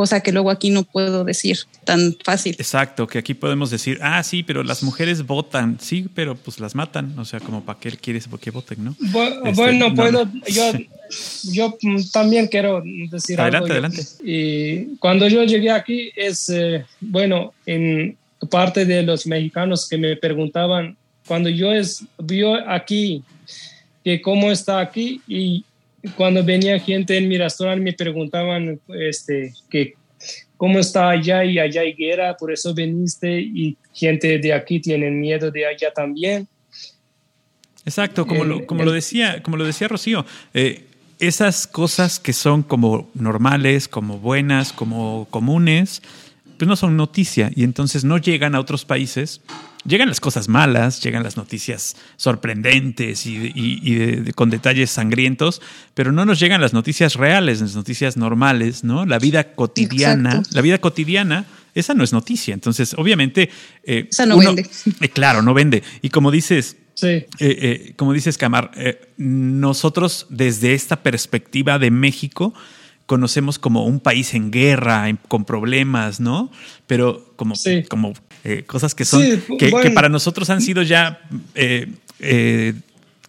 [0.00, 2.56] cosa que luego aquí no puedo decir tan fácil.
[2.58, 6.74] Exacto, que aquí podemos decir, ah, sí, pero las mujeres votan, sí, pero pues las
[6.74, 8.96] matan, o sea, como para qué quieres que voten, ¿no?
[8.98, 10.72] Este, bueno, puedo, yo,
[11.52, 11.76] yo
[12.14, 13.86] también quiero decir adelante, algo.
[13.88, 14.24] Adelante, adelante.
[14.24, 18.16] Y cuando yo llegué aquí es, eh, bueno, en
[18.48, 20.96] parte de los mexicanos que me preguntaban,
[21.26, 23.22] cuando yo es, vio aquí,
[24.02, 25.62] que cómo está aquí y
[26.16, 29.94] cuando venía gente en mi restaurante me preguntaban este, que
[30.56, 35.10] cómo está allá y allá hay guerra, por eso viniste y gente de aquí tiene
[35.10, 36.46] miedo de allá también.
[37.84, 40.84] Exacto, como, lo, como, lo, decía, como lo decía Rocío, eh,
[41.18, 46.02] esas cosas que son como normales, como buenas, como comunes,
[46.60, 49.40] pues no son noticia y entonces no llegan a otros países
[49.84, 55.62] llegan las cosas malas, llegan las noticias sorprendentes y, con detalles sangrientos,
[55.94, 59.06] pero no nos llegan las noticias reales, las noticias normales, ¿no?
[59.06, 62.52] La vida cotidiana, la vida cotidiana esa no es noticia.
[62.52, 63.48] Entonces, obviamente...
[63.84, 64.68] Eh, esa no vende.
[65.00, 65.82] Eh, claro, no vende.
[66.02, 67.24] Y como dices, Sí.
[67.38, 68.72] Eh, como dices, Camar,
[69.16, 72.52] nosotros desde esta perspectiva de México
[73.10, 76.48] conocemos como un país en guerra, con problemas, ¿no?
[76.86, 77.56] Pero como,
[77.88, 78.12] como
[78.68, 79.20] cosas que son,
[79.58, 81.20] que, para nosotros han sido ya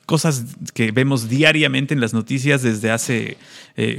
[0.05, 3.37] cosas que vemos diariamente en las noticias desde hace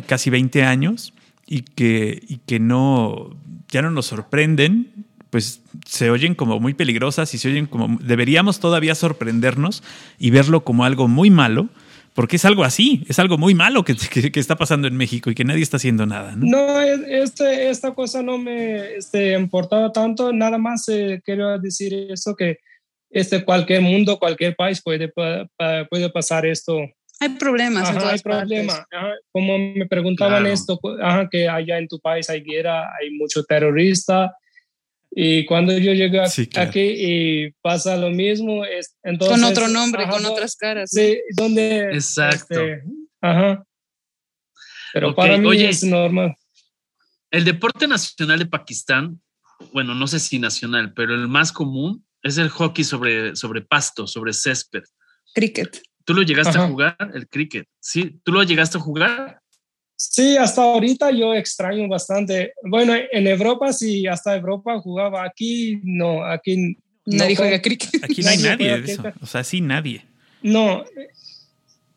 [0.06, 1.14] casi 20 años
[1.48, 3.36] y que, y que no,
[3.68, 8.60] ya no nos sorprenden, pues se oyen como muy peligrosas y se oyen como deberíamos
[8.60, 9.82] todavía sorprendernos
[10.16, 11.70] y verlo como algo muy malo,
[12.14, 15.34] porque es algo así, es algo muy malo que, que, está pasando en México y
[15.34, 16.34] que nadie está haciendo nada.
[16.36, 21.94] No, no este, esta cosa no me este, importaba tanto, nada más eh, quiero decir
[22.10, 22.58] eso que
[23.10, 26.78] este, cualquier mundo, cualquier país puede, puede pasar esto
[27.22, 27.88] hay problemas.
[27.88, 28.84] hay problemas.
[29.30, 30.80] Como me preguntaban esto,
[31.30, 34.34] que allá en tu país hay guerra, hay mucho terrorista.
[35.14, 40.24] Y cuando yo llegué aquí y pasa lo mismo, es, entonces, con otro nombre, con
[40.24, 40.90] otras caras.
[40.90, 41.90] Sí, donde...
[41.92, 42.58] Exacto.
[42.58, 42.82] Este,
[43.20, 43.66] ajá.
[44.94, 46.34] Pero para mí es normal.
[47.30, 49.20] El deporte nacional de Pakistán,
[49.72, 54.06] bueno, no sé si nacional, pero el más común es el hockey sobre, sobre pasto,
[54.06, 54.84] sobre césped.
[55.34, 55.82] Cricket.
[56.04, 57.68] ¿Tú lo llegaste a jugar, el cricket?
[57.80, 58.18] ¿Sí?
[58.24, 59.41] ¿Tú lo llegaste a jugar?
[59.96, 62.54] Sí, hasta ahorita yo extraño bastante.
[62.62, 65.24] Bueno, en Europa sí, hasta Europa jugaba.
[65.24, 66.76] Aquí no, aquí
[67.06, 68.02] nadie juega cricket.
[68.02, 69.02] Aquí no hay nadie de eso.
[69.20, 70.04] O sea, sí, nadie.
[70.42, 70.84] No,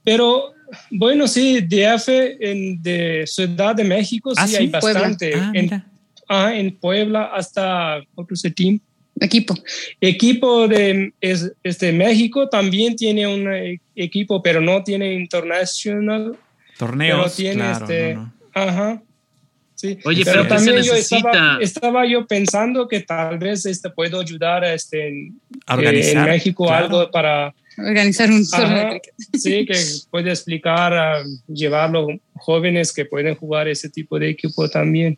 [0.04, 0.54] pero
[0.92, 5.34] bueno, sí, DF en, de Ciudad de México sí, ¿Ah, hay bastante.
[5.36, 5.84] Ah, en,
[6.30, 8.80] ah, en Puebla hasta otro team.
[9.20, 9.56] Equipo.
[10.02, 16.38] Equipo de este, México también tiene un e, equipo, pero no tiene internacional.
[16.78, 17.36] Torneos.
[17.36, 18.18] tiene este.
[18.54, 19.02] Ajá.
[19.76, 20.00] Sí.
[20.06, 25.10] Oye, pero, también yo estaba, yo pensando que tal vez este puedo ayudar a este,
[25.10, 29.02] en, eh, México algo para organizar un torneo
[29.34, 29.78] Sí, que
[30.10, 35.18] puede explicar, a llevar los jóvenes que pueden jugar ese tipo de equipo también.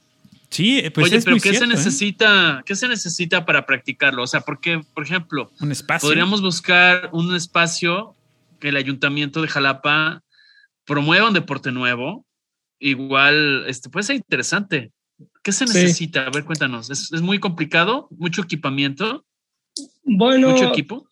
[0.49, 1.68] Sí, pues Oye, pero ¿qué se ¿eh?
[1.68, 2.64] necesita?
[2.66, 4.24] ¿Qué se necesita para practicarlo?
[4.24, 6.08] O sea, porque, por ejemplo, un espacio.
[6.08, 8.16] Podríamos buscar un espacio
[8.60, 10.24] que el ayuntamiento de Jalapa
[10.88, 12.26] promueva un deporte nuevo.
[12.80, 14.92] Igual, este puede ser interesante.
[15.44, 16.26] ¿Qué se necesita?
[16.26, 16.90] A ver, cuéntanos.
[16.90, 18.08] ¿Es, muy complicado?
[18.12, 19.26] ¿Mucho equipamiento?
[20.04, 20.50] Bueno.
[20.50, 21.08] ¿Mucho equipo?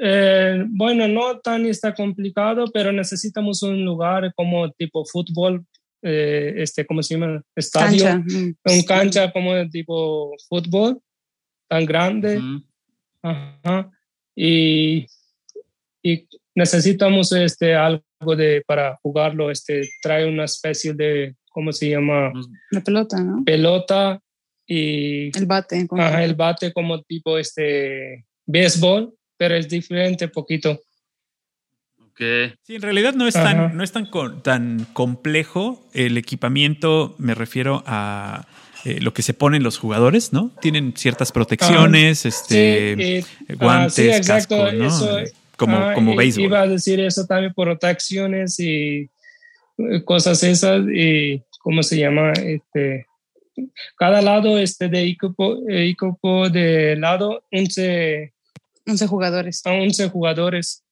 [0.00, 5.64] Eh, bueno, no tan está complicado, pero necesitamos un lugar como tipo fútbol
[6.02, 7.42] eh, este, ¿cómo se llama?
[7.54, 8.38] Estadio, cancha.
[8.38, 8.54] Mm.
[8.64, 11.00] un cancha como de tipo fútbol,
[11.68, 12.40] tan grande.
[14.34, 15.06] Y,
[16.02, 18.02] y, necesitamos este, algo
[18.36, 22.32] de, para jugarlo, este, trae una especie de, ¿cómo se llama?
[22.70, 23.44] La pelota, ¿no?
[23.44, 24.20] Pelota
[24.66, 25.36] y...
[25.36, 25.86] El bate.
[25.90, 30.80] Ajá, el bate como tipo este, béisbol, pero es diferente poquito.
[32.62, 34.08] Sí, en realidad no es tan, no es tan,
[34.42, 38.46] tan complejo el equipamiento, me refiero a
[38.84, 40.52] eh, lo que se ponen los jugadores, ¿no?
[40.60, 43.24] Tienen ciertas protecciones, este, eh,
[43.58, 44.90] guantes, casco, ¿no?
[45.66, 46.44] Como, como béisbol.
[46.44, 49.10] Iba a decir eso también, protecciones y
[49.78, 52.32] eh, cosas esas, y ¿cómo se llama?
[52.32, 53.06] Este,
[53.96, 58.32] cada lado este de equipo, equipo de lado, 11,
[58.86, 59.62] 11 jugadores.
[59.64, 60.84] 11 jugadores.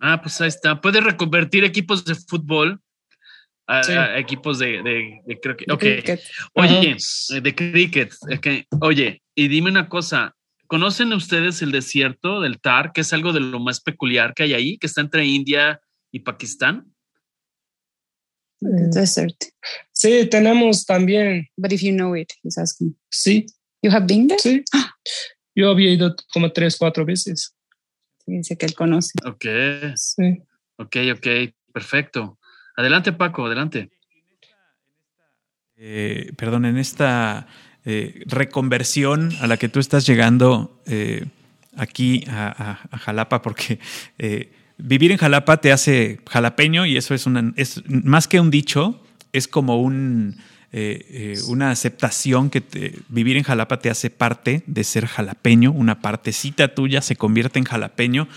[0.00, 0.80] Ah, pues ahí está.
[0.80, 2.80] Puede reconvertir equipos de fútbol
[3.66, 5.64] a, equipos de, de, creo que.
[5.70, 6.20] ok.
[6.54, 6.96] Oye,
[7.40, 8.12] de cricket.
[8.80, 10.34] Oye, y dime una cosa.
[10.74, 14.54] ¿Conocen ustedes el desierto del Tar, que es algo de lo más peculiar que hay
[14.54, 16.92] ahí, que está entre India y Pakistán?
[18.58, 19.36] desert.
[19.92, 21.46] Sí, tenemos también.
[21.56, 22.96] But if you know it, he's asking.
[23.08, 23.46] Sí.
[23.82, 24.40] You have been there?
[24.40, 24.64] Sí.
[25.54, 27.54] Yo había ido como tres, cuatro veces.
[28.26, 29.12] Dice que él conoce.
[29.24, 29.44] Ok.
[29.94, 30.42] Sí.
[30.78, 32.40] Ok, ok, perfecto.
[32.76, 33.92] Adelante, Paco, adelante.
[35.76, 37.46] Eh, perdón, en esta
[37.84, 41.26] eh, reconversión a la que tú estás llegando eh,
[41.76, 43.78] aquí a, Jalapa, porque
[44.78, 49.02] vivir en Jalapa te hace jalapeño y eso es, una, es más que un dicho,
[49.32, 50.36] es como un,
[51.48, 52.62] una aceptación que
[53.08, 57.64] vivir en Jalapa te hace parte de ser jalapeño, una partecita tuya se convierte en
[57.64, 58.28] jalapeño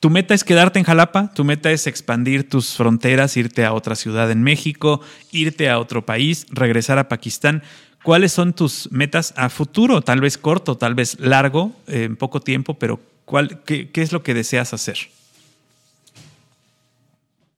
[0.00, 3.96] tu meta es quedarte en Jalapa, tu meta es expandir tus fronteras, irte a otra
[3.96, 5.00] ciudad en México,
[5.32, 7.62] irte a otro país, regresar a Pakistán.
[8.06, 10.00] ¿Cuáles son tus metas a futuro?
[10.00, 14.32] Tal vez corto, tal vez largo, en poco tiempo, pero ¿cuál, qué, es lo que
[14.32, 14.96] deseas hacer?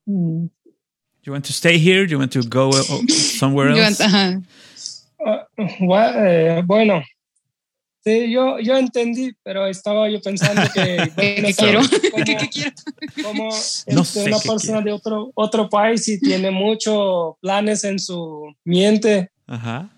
[0.07, 0.47] Mm.
[1.25, 2.09] You want to stay here?
[2.09, 4.03] You want to go uh, somewhere else?
[5.21, 7.03] uh, bueno,
[8.03, 11.13] Sí, yo, yo entendí, pero estaba yo pensando que...
[11.15, 11.83] ¿Qué, quiero?
[12.25, 12.73] ¿Qué, quiero?
[13.23, 13.51] Como
[13.89, 19.31] no este, una persona de otro, otro país y tiene muchos planes en su mente.
[19.47, 19.91] Ajá.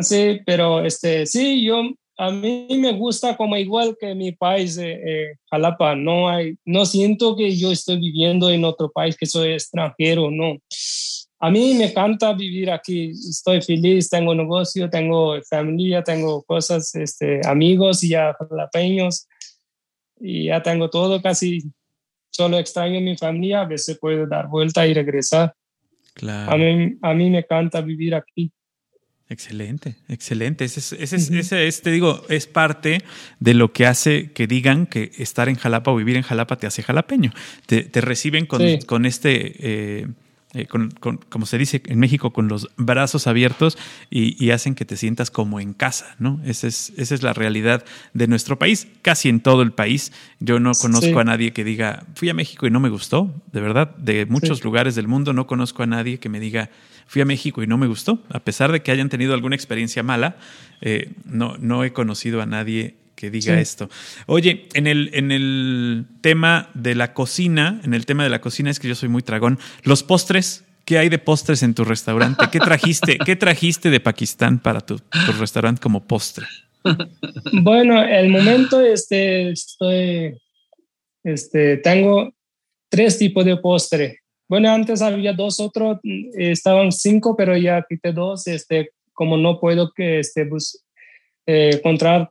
[0.00, 1.82] Sí, pero este, sí, yo,
[2.18, 6.84] a mí me gusta como igual que mi país, eh, eh, Jalapa, no hay, no
[6.86, 10.58] siento que yo estoy viviendo en otro país, que soy extranjero, no
[11.44, 17.46] a mí me encanta vivir aquí, estoy feliz, tengo negocio, tengo familia, tengo cosas, este,
[17.46, 19.28] amigos y ya jalapeños
[20.18, 21.62] y ya tengo todo casi,
[22.30, 25.54] solo extraño mi familia, a veces puedo dar vuelta y regresar.
[26.14, 26.50] Claro.
[26.50, 28.50] A mí, a mí me encanta vivir aquí.
[29.34, 30.64] Excelente, excelente.
[30.64, 33.02] Ese, ese, es, te digo, es parte
[33.40, 36.68] de lo que hace que digan que estar en Jalapa o vivir en Jalapa te
[36.68, 37.32] hace jalapeño.
[37.66, 40.06] Te, reciben con, con este eh,
[40.54, 40.90] eh, con,
[41.28, 43.76] como se dice en México, con los brazos abiertos
[44.10, 46.40] y, hacen que te sientas como en casa, ¿no?
[46.44, 50.12] Esa es, esa es la realidad de nuestro país, casi en todo el país.
[50.38, 53.60] Yo no conozco a nadie que diga, fui a México y no me gustó, de
[53.60, 56.70] verdad, de muchos lugares del mundo no conozco a nadie que me diga,
[57.06, 60.02] fui a México y no me gustó, a pesar de que hayan tenido alguna experiencia
[60.02, 60.36] mala,
[60.80, 63.88] eh, no, no he conocido a nadie que diga esto.
[64.26, 68.70] Oye, en el, en el tema de la cocina, en el tema de la cocina
[68.70, 69.58] es que yo soy muy tragón.
[69.82, 72.46] Los postres, ¿qué hay de postres en tu restaurante?
[72.50, 75.00] ¿Qué trajiste, qué trajiste de Pakistán para tu,
[75.38, 76.46] restaurante como postre?
[77.52, 80.38] Bueno, el momento este, estoy,
[81.22, 82.32] este, tengo
[82.90, 84.18] tres tipos de postre.
[84.48, 85.98] Bueno, antes había dos otros,
[86.34, 90.84] estaban cinco, pero ya quité dos, este, como no puedo que este, pues,
[91.46, 92.30] eh, encontrar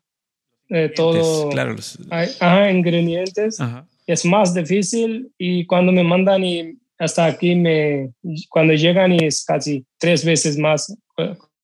[0.75, 1.75] eh, todo, claro,
[2.09, 3.59] ajá, ingredientes,
[4.07, 8.09] es más difícil y cuando me mandan y hasta aquí me,
[8.49, 10.91] cuando llegan y es casi tres veces más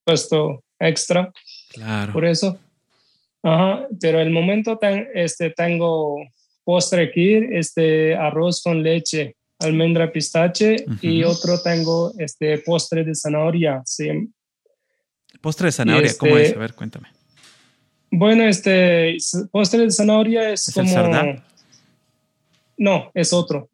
[0.03, 1.31] puesto extra.
[1.71, 2.13] Claro.
[2.13, 2.59] Por eso.
[3.41, 4.77] Ajá, pero el momento
[5.15, 6.17] este, tengo
[6.63, 13.81] postre aquí, este arroz con leche, almendra pistache y otro tengo este postre de zanahoria.
[13.85, 14.07] Sí.
[15.41, 16.49] Postre de zanahoria, ¿cómo es?
[16.49, 17.18] Este A ver, cuéntame.
[18.11, 19.17] Bueno, este
[19.51, 20.91] postre de zanahoria es, como.
[22.77, 23.69] no, es otro.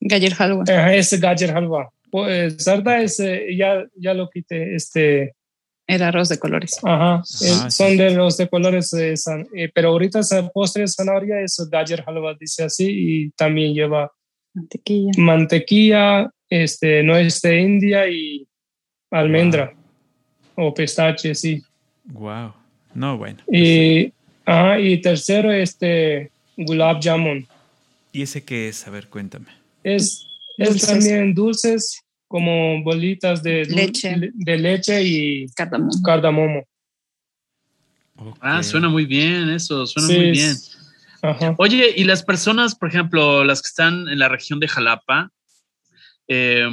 [0.00, 0.64] Galler halwa.
[0.94, 1.90] es galler halwa.
[2.10, 5.34] Pues, sarda es, eh, ya, ya lo quité, este.
[5.86, 6.78] Era arroz de colores.
[6.82, 9.14] Ajá, ah, son de los de colores, eh,
[9.56, 14.12] eh, pero ahorita el postre de zanahoria es galler halwa, dice así, y también lleva
[14.54, 18.46] mantequilla, mantequilla este, nuez de India y
[19.10, 19.74] almendra
[20.54, 21.62] o pistache, sí.
[22.04, 22.61] Wow.
[22.94, 23.38] No, bueno.
[23.50, 24.12] Y,
[24.78, 27.46] y tercero, este gulab jamun.
[28.12, 28.86] ¿Y ese qué es?
[28.86, 29.46] A ver, cuéntame.
[29.82, 30.26] Es,
[30.58, 35.46] es también dulces como bolitas de leche, de leche y
[36.04, 36.64] cardamomo.
[38.40, 40.56] Ah, suena muy bien eso, suena muy bien.
[41.58, 45.30] Oye, y las personas, por ejemplo, las que están en la región de Jalapa,
[46.28, 46.68] eh,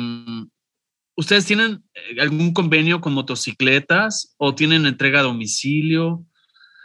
[1.19, 6.23] ¿Ustedes tienen eh, algún convenio con motocicletas o tienen entrega a domicilio?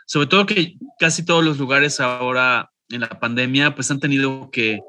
[0.07, 4.81] Sobre todo que casi todos los lugares ahora en la pandemia pues han tenido que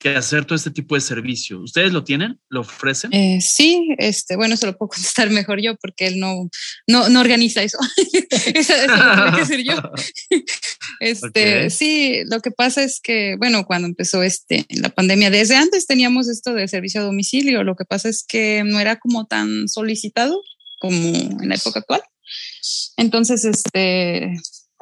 [0.00, 1.60] que hacer todo este tipo de servicio.
[1.60, 2.40] ¿Ustedes lo tienen?
[2.48, 3.12] ¿Lo ofrecen?
[3.12, 6.48] Eh, sí, este, bueno, eso lo puedo contestar mejor yo porque él no,
[6.88, 7.78] no, organiza eso.
[8.54, 9.74] eso, lo tengo que hacer yo.
[11.00, 15.86] este, Sí, lo que pasa es que, bueno, cuando empezó este, la pandemia, desde antes
[15.86, 17.62] teníamos esto de servicio a domicilio.
[17.62, 20.42] Lo que pasa es que no era como tan solicitado
[20.80, 22.02] como en la época actual.
[22.96, 24.32] Entonces, este,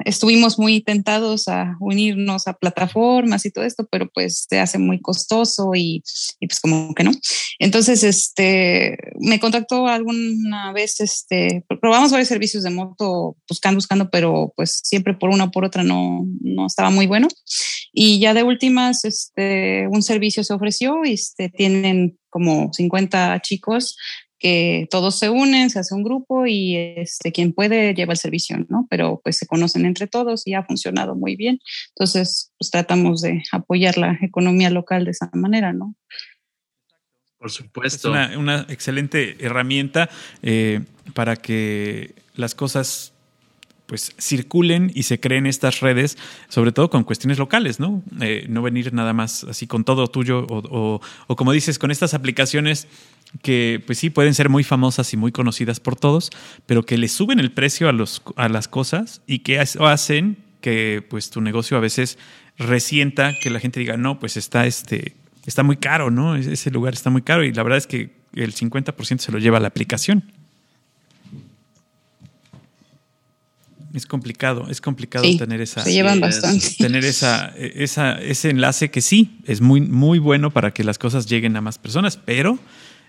[0.05, 5.01] estuvimos muy tentados a unirnos a plataformas y todo esto, pero pues se hace muy
[5.01, 6.03] costoso y,
[6.39, 7.11] pues como que no.
[7.59, 14.53] Entonces, este, me contactó alguna vez, este, probamos varios servicios de moto buscando, buscando, pero
[14.55, 17.27] pues siempre por una o por otra no, no estaba muy bueno.
[17.91, 23.97] Y ya de últimas, este, un servicio se ofreció y este, tienen como 50 chicos
[24.39, 28.57] que todos se unen, se hace un grupo y este, quien puede lleva el servicio,
[28.69, 28.87] ¿no?
[28.89, 31.59] Pero pues se conocen entre todos y ha funcionado muy bien.
[31.89, 35.95] Entonces, pues tratamos de apoyar la economía local de esa manera, ¿no?
[37.37, 38.15] Por supuesto.
[38.15, 40.09] Es una, excelente herramienta
[40.41, 40.81] eh,
[41.13, 43.13] para que las cosas
[43.89, 46.15] pues circulen y se creen estas redes,
[46.47, 48.03] sobre todo con cuestiones locales, ¿no?
[48.21, 52.13] Eh, no venir nada más así con todo tuyo o, o, como dices, con estas
[52.13, 52.87] aplicaciones
[53.41, 56.29] que pues sí pueden ser muy famosas y muy conocidas por todos,
[56.67, 61.03] pero que le suben el precio a, los, a las cosas y que hacen que
[61.09, 62.19] pues tu negocio a veces
[62.59, 65.15] resienta que la gente diga, no, pues está, este,
[65.47, 66.35] está muy caro, ¿no?
[66.35, 69.59] Ese lugar está muy caro y la verdad es que el 50% se lo lleva
[69.59, 70.31] la aplicación.
[73.93, 75.83] Es complicado, es complicado Sí, tener esa.
[75.83, 76.75] Se llevan bastante.
[76.77, 81.25] tener esa, esa, ese enlace que sí es muy, muy bueno para que las cosas
[81.25, 82.59] lleguen a más personas, pero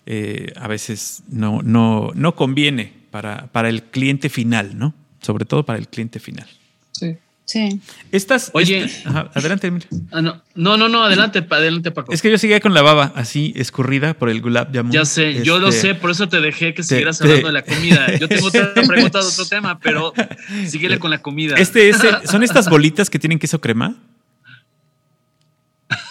[0.07, 4.95] eh, a veces no, no, no conviene para, para el cliente final, ¿no?
[5.21, 6.49] Sobre todo para el cliente final.
[6.93, 7.17] Sí.
[7.51, 7.81] Sí.
[8.13, 8.53] Estas.
[8.55, 8.85] Oye.
[8.85, 9.89] este- ajá, adelante, Emilio.
[10.13, 12.13] Ah, no, no, no, no, adelante, adelante, Paco.
[12.13, 14.93] Es que yo seguía con la baba así escurrida por el gulab jamun.
[14.93, 17.53] ya sé, yo lo Este, sé, por eso te dejé que siguieras te- hablando de
[17.53, 18.07] la comida.
[18.21, 20.13] Yo tengo otra pregunta de otro tema, pero
[20.69, 21.57] síguele con la comida.
[21.57, 23.97] Este, este, son estas bolitas que tienen queso crema.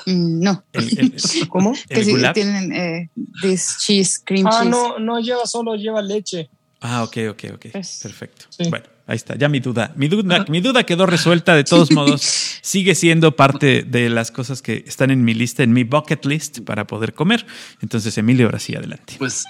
[0.06, 0.64] Mm, no.
[0.74, 1.14] El- el-
[1.50, 1.74] ¿Cómo?
[1.88, 2.34] Que ¿El sí gulab?
[2.34, 3.10] tienen eh,
[3.42, 4.70] this cheese, cream Ah, cheese.
[4.72, 6.50] no, no lleva, solo lleva leche.
[6.82, 7.66] Ah, ok, ok, ok.
[7.72, 8.46] Pues, Perfecto.
[8.50, 8.70] sí.
[8.70, 9.36] Bueno, ahí está.
[9.36, 9.92] Ya mi duda.
[9.96, 11.56] Mi duda, mi duda quedó resuelta.
[11.56, 15.74] De todos modos, sigue siendo parte de las cosas que están en mi lista, en
[15.74, 17.46] mi bucket list para poder comer.
[17.82, 19.16] Entonces, Emilio, ahora sí, adelante.
[19.18, 19.46] Pues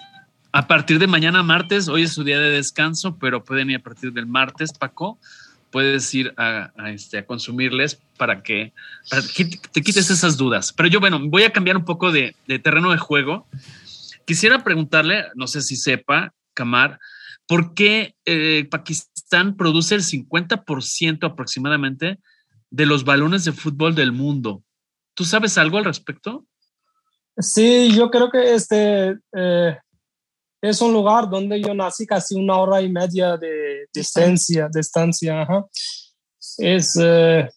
[0.51, 3.84] a partir de mañana martes, hoy es su día de descanso, pero pueden ir a
[3.84, 5.20] partir del martes, Paco.
[5.72, 8.74] Puedes ir a, a, este, a consumirles para que,
[9.10, 10.74] para que te quites esas dudas.
[10.74, 13.45] Pero yo, bueno, voy a cambiar un poco de, de terreno de juego.
[14.26, 16.99] Quisiera preguntarle, no sé si sepa, Kamar,
[17.50, 22.20] ¿por qué eh, Pakistán produce el 50% aproximadamente
[22.70, 24.64] de los balones de fútbol del mundo?
[25.16, 26.45] ¿Tú sabes algo al respecto?
[27.36, 29.78] Sí, yo creo que este eh,
[30.62, 35.66] es un lugar donde yo nací casi una hora y media de distancia, distancia, ajá.
[36.60, 37.50] Es, eh,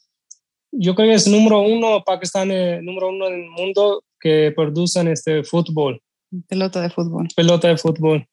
[0.73, 5.09] yo creo que es número uno, Pakistán es número uno en el mundo que producen
[5.09, 6.01] este fútbol,
[6.49, 7.29] Pelota de fútbol.
[7.37, 8.27] pelota de fútbol.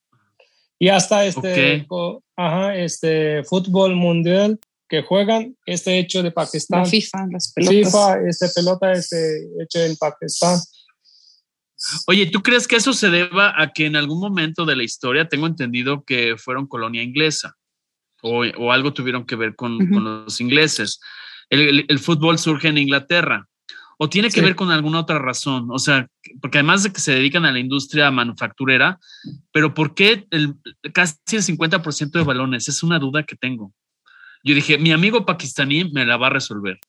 [0.80, 1.86] Y hasta este,
[2.38, 6.80] ajá, este fútbol mundial que juegan, este hecho de Pakistán.
[6.80, 7.78] La FIFA, las pelotas.
[7.92, 10.58] FIFA, este pelota este hecho en Pakistán.
[12.08, 15.28] Oye, ¿tú crees que eso se deba a que en algún momento de la historia
[15.30, 17.56] tengo entendido que fueron colonia inglesa
[18.22, 21.00] o, o algo tuvieron que ver con, con los ingleses?
[21.50, 23.48] El, el- el fútbol surge en Inglaterra
[24.02, 24.42] o tiene que Sí.
[24.42, 26.08] ver con alguna otra razón, o sea,
[26.42, 28.98] porque además de que se dedican a la industria manufacturera,
[29.52, 30.54] pero ¿por qué el,
[30.94, 32.70] casi el 50% de balones?
[32.70, 33.74] Es una duda que tengo.
[34.42, 36.80] Yo dije, mi amigo pakistaní me la va a resolver.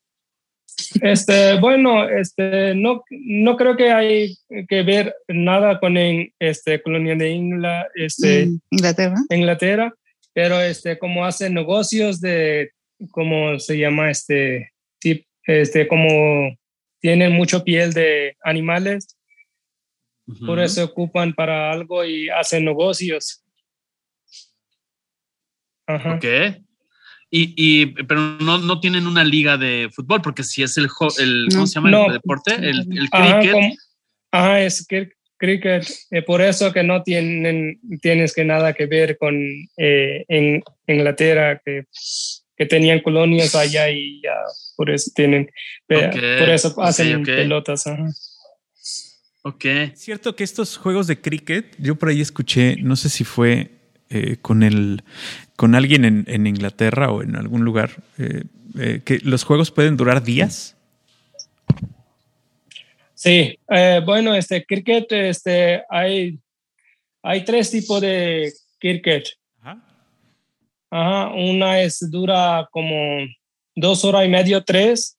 [1.01, 4.37] Este, bueno, este, no, no creo que hay
[4.69, 9.15] que ver nada con en, este, colonia de Ingla, este, Inglaterra.
[9.29, 9.93] Inglaterra,
[10.33, 12.71] pero este, como hacen negocios de,
[13.11, 14.09] ¿cómo se llama?
[14.09, 16.55] Este, tip, este, como
[17.01, 19.17] tienen mucho piel de animales,
[20.45, 23.43] por eso ocupan para algo y hacen negocios.
[25.87, 26.15] Ajá.
[26.15, 26.25] Ok.
[27.33, 31.13] Y, y, pero no, no tienen una liga de fútbol, porque si es el, jo-
[31.17, 31.55] el No.
[31.55, 32.05] ¿cómo se llama No.
[32.07, 32.53] el deporte?
[32.55, 33.53] El, el Ajá, cricket.
[33.53, 33.75] como-
[34.31, 35.85] ajá, es cri- cricket.
[36.11, 39.35] eh, por eso que no tienen tienes que nada que ver con
[39.77, 41.85] eh, en Inglaterra que,
[42.61, 44.35] que tenían colonias allá y ya
[44.75, 45.49] por eso tienen
[45.87, 47.25] por eso hacen ok.
[47.25, 47.87] pelotas.
[47.87, 48.05] ajá.
[49.41, 49.65] Ok.
[49.65, 53.71] Es cierto que estos juegos de cricket, yo por ahí escuché, no sé si fue
[54.11, 55.03] eh, con el
[55.55, 58.43] con alguien en, en Inglaterra o en algún lugar, eh,
[58.77, 60.77] eh, que los juegos pueden durar días.
[63.15, 66.37] Sí, eh, bueno, este cricket, este hay
[67.23, 69.29] hay tres tipos de cricket.
[70.91, 71.29] Ajá.
[71.33, 72.93] Una es dura como
[73.75, 75.17] dos horas y medio, tres.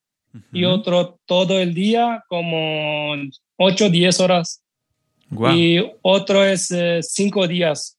[0.52, 3.14] y otro todo el día, como
[3.56, 4.62] 8 10 horas.
[5.54, 6.68] Y otro es
[7.02, 7.98] 5 días,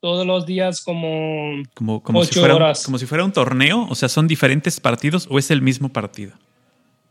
[0.00, 1.62] todos los días como...
[1.74, 2.84] Como, como, si ocho fuera un, horas.
[2.84, 6.32] como si fuera un torneo, o sea, son diferentes partidos o es el mismo partido.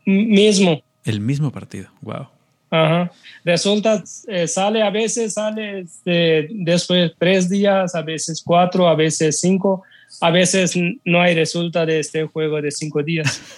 [0.06, 0.82] m- Mismo.
[1.04, 1.88] El mismo partido.
[2.02, 2.28] Wow.
[2.70, 3.10] Ajá.
[3.44, 9.40] Resulta, eh, sale a veces, sale este, después tres días, a veces cuatro, a veces
[9.40, 9.82] cinco,
[10.20, 13.40] a veces no hay resultado de este juego de cinco días.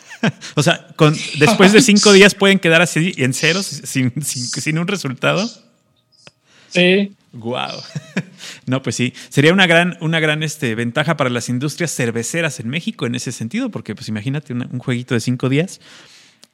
[0.54, 4.78] O sea, con, después de cinco días pueden quedar así en ceros sin, sin, sin
[4.78, 5.48] un resultado.
[6.70, 7.82] Sí, Wow.
[8.66, 9.12] No, pues sí.
[9.28, 13.30] Sería una gran, una gran este, ventaja para las industrias cerveceras en México en ese
[13.30, 15.80] sentido, porque pues imagínate una- un jueguito de cinco días.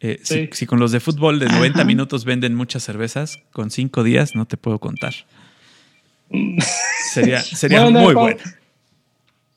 [0.01, 0.49] Eh, si- Sí.
[0.53, 1.85] si, con los de fútbol de 90 Ajá.
[1.87, 5.15] minutos venden muchas cervezas, con cinco días no te puedo contar.
[7.15, 8.41] Sería, sería Bueno, muy bueno.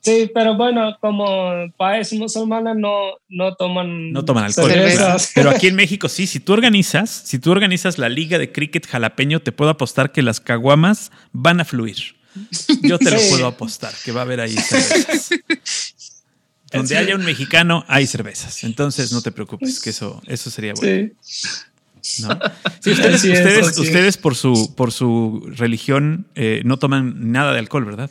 [0.06, 2.92] Sí, pero bueno, como país musulmán no,
[3.28, 4.70] no toman, No toman alcohol.
[4.70, 5.32] cervezas.
[5.34, 8.86] Pero aquí en México sí, si tú organizas, si tú organizas la liga de cricket
[8.86, 12.16] jalapeño, te puedo apostar que las caguamas van a fluir.
[12.82, 13.30] Yo te lo Sí.
[13.30, 15.30] puedo apostar, que va a haber ahí cervezas.
[16.72, 18.64] Donde haya un mexicano, hay cervezas.
[18.64, 21.10] Entonces no te preocupes, que eso, eso sería bueno.
[21.20, 22.22] Sí.
[22.22, 22.38] ¿no?
[22.80, 27.84] Sí, ustedes, ustedes, ustedes por su, por su religión eh, no toman nada de alcohol,
[27.84, 28.10] ¿verdad?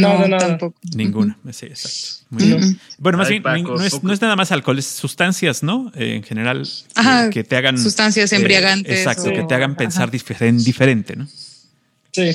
[0.00, 0.46] Nada, no, nada.
[0.48, 0.80] tampoco.
[0.94, 1.38] Ninguna.
[1.52, 2.26] Sí, exacto.
[2.30, 2.80] Muy bien.
[2.98, 5.92] Bueno, más Ay, bien, Paco, no, es, no es nada más alcohol, es sustancias, ¿no?
[5.94, 7.76] Eh, en general, eh, Ajá, que te hagan.
[7.76, 8.98] Sustancias eh, embriagantes.
[8.98, 11.26] exacto, o- que te hagan pensar diferen- diferente, ¿no?
[12.10, 12.30] Sí.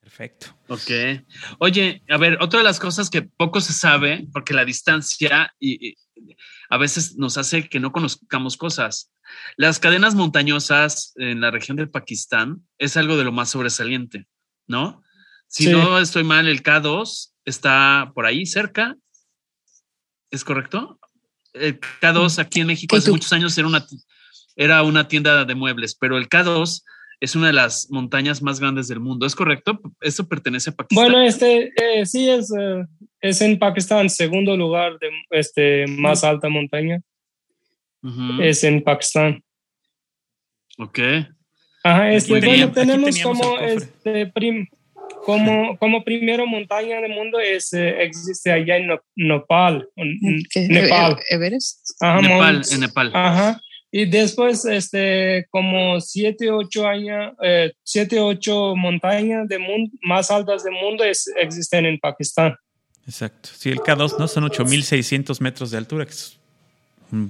[0.00, 0.54] Perfecto.
[0.68, 0.90] Ok.
[1.58, 5.88] Oye, a ver, otra de las cosas que poco se sabe, porque la distancia y,
[5.88, 5.96] y
[6.68, 9.10] a veces nos hace que no conozcamos cosas.
[9.56, 14.26] Las cadenas montañosas en la región de Pakistán es algo de lo más sobresaliente,
[14.66, 15.02] ¿no?
[15.52, 15.70] Si Sí.
[15.70, 18.96] no estoy mal, el K2 está por ahí cerca.
[20.30, 20.98] ¿Es correcto?
[21.52, 23.12] El K2 aquí en México hace K2.
[23.12, 23.86] muchos años era una,
[24.56, 26.82] era una tienda de muebles, pero el K2
[27.20, 29.26] es una de las montañas más grandes del mundo.
[29.26, 29.78] ¿Es correcto?
[30.00, 31.04] ¿Eso pertenece a Pakistán?
[31.10, 32.86] Bueno, este eh, sí es, eh,
[33.20, 36.98] es en Pakistán, segundo lugar de este más alta montaña.
[38.40, 39.44] Es en Pakistán.
[40.78, 40.98] Ok.
[41.84, 44.66] Ajá, este, bueno, tenemos como, este, prim-
[45.24, 48.88] como, como primera montaña del mundo es, eh, existe allá en.
[49.16, 49.88] Nepal.
[49.94, 51.90] E- Everest.
[52.00, 53.10] Ajá, Nepal, en Nepal.
[53.14, 53.60] Ajá.
[53.90, 60.64] Y después, este, como siete, ocho años, eh, siete, ocho montañas de mundo, más altas
[60.64, 62.56] del mundo es, existen en Pakistán.
[63.06, 63.50] Exacto.
[63.52, 64.28] Sí, el K2, ¿no?
[64.28, 66.38] Son 8600 metros de altura, que es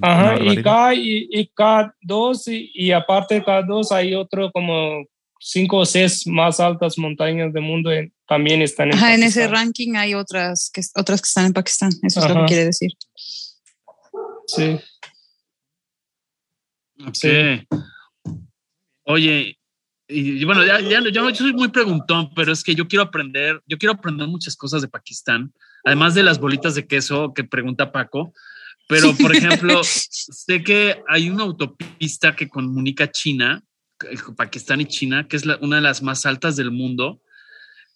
[0.01, 0.63] Ajá, y.
[0.63, 5.05] K y, y K2 y, y aparte de K2 hay otro como
[5.45, 9.49] cinco o seis más altas montañas del mundo en- también están en Ajá, en ese
[9.49, 11.91] ranking hay otras que, otras que están en Pakistán.
[12.03, 12.93] Eso es lo que quiere decir.
[14.47, 14.79] Sí.
[17.07, 17.15] Ok.
[17.15, 17.67] Sí.
[19.05, 19.59] Oye,
[20.09, 23.03] y, y bueno, ya, ya, yo, yo soy muy preguntón, pero es que yo quiero
[23.03, 25.53] aprender, yo quiero aprender muchas cosas de Pakistán,
[25.85, 28.33] además de las bolitas de queso que pregunta Paco.
[28.89, 33.72] Pero, por ejemplo, sé que hay una autopista que comunica China, eh,
[34.37, 37.21] Pakistán y China, que es la- una de las más altas del mundo.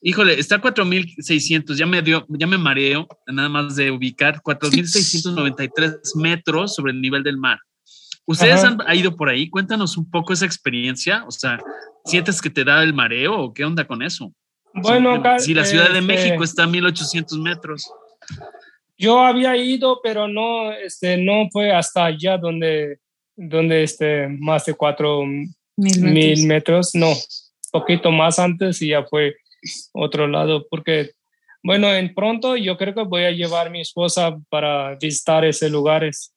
[0.03, 6.15] Híjole, está a 4.600, ya me dio, ya me mareo, nada más de ubicar, 4.693
[6.17, 7.59] metros sobre el nivel del mar.
[8.27, 8.77] ¿Ustedes Ajá.
[8.87, 9.49] han ido por ahí?
[9.49, 11.25] Cuéntanos un poco esa experiencia.
[11.27, 11.59] O sea,
[12.05, 14.33] ¿sientes que te da el mareo o qué onda con eso?
[14.75, 17.91] Bueno, acá, si la Ciudad de este, México está a 1800 metros.
[18.99, 22.99] Yo había ido, pero no, este, no fue hasta allá donde,
[23.37, 25.23] donde este, más de cuatro
[25.77, 26.39] Mil metros.
[26.39, 27.13] mil metros, no,
[27.71, 29.37] poquito más antes y ya fue
[29.93, 31.11] otro lado, porque,
[31.63, 35.71] bueno, en pronto yo creo que voy a llevar a mi esposa para visitar esos
[35.71, 36.33] lugares,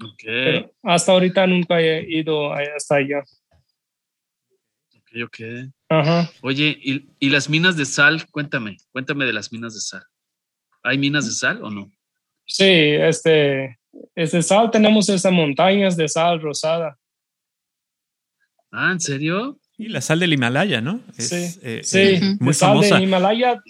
[0.00, 3.22] Ok, pero hasta ahorita nunca he ido hasta allá.
[4.96, 5.38] ok, ok.
[5.88, 6.30] Ajá.
[6.42, 8.24] Oye, ¿y, y las minas de sal?
[8.30, 10.04] Cuéntame, cuéntame de las minas de sal.
[10.84, 11.90] ¿Hay minas de sal o no?
[12.46, 13.78] Sí, este,
[14.14, 16.96] este sal, tenemos esas montañas de sal rosada.
[18.72, 19.58] Ah, ¿en serio?
[19.76, 21.00] Y la sal del Himalaya, ¿no?
[21.16, 22.96] Es, Sí, eh, sí, eh, muy de sal famosa.
[22.98, 23.62] de Himalaya,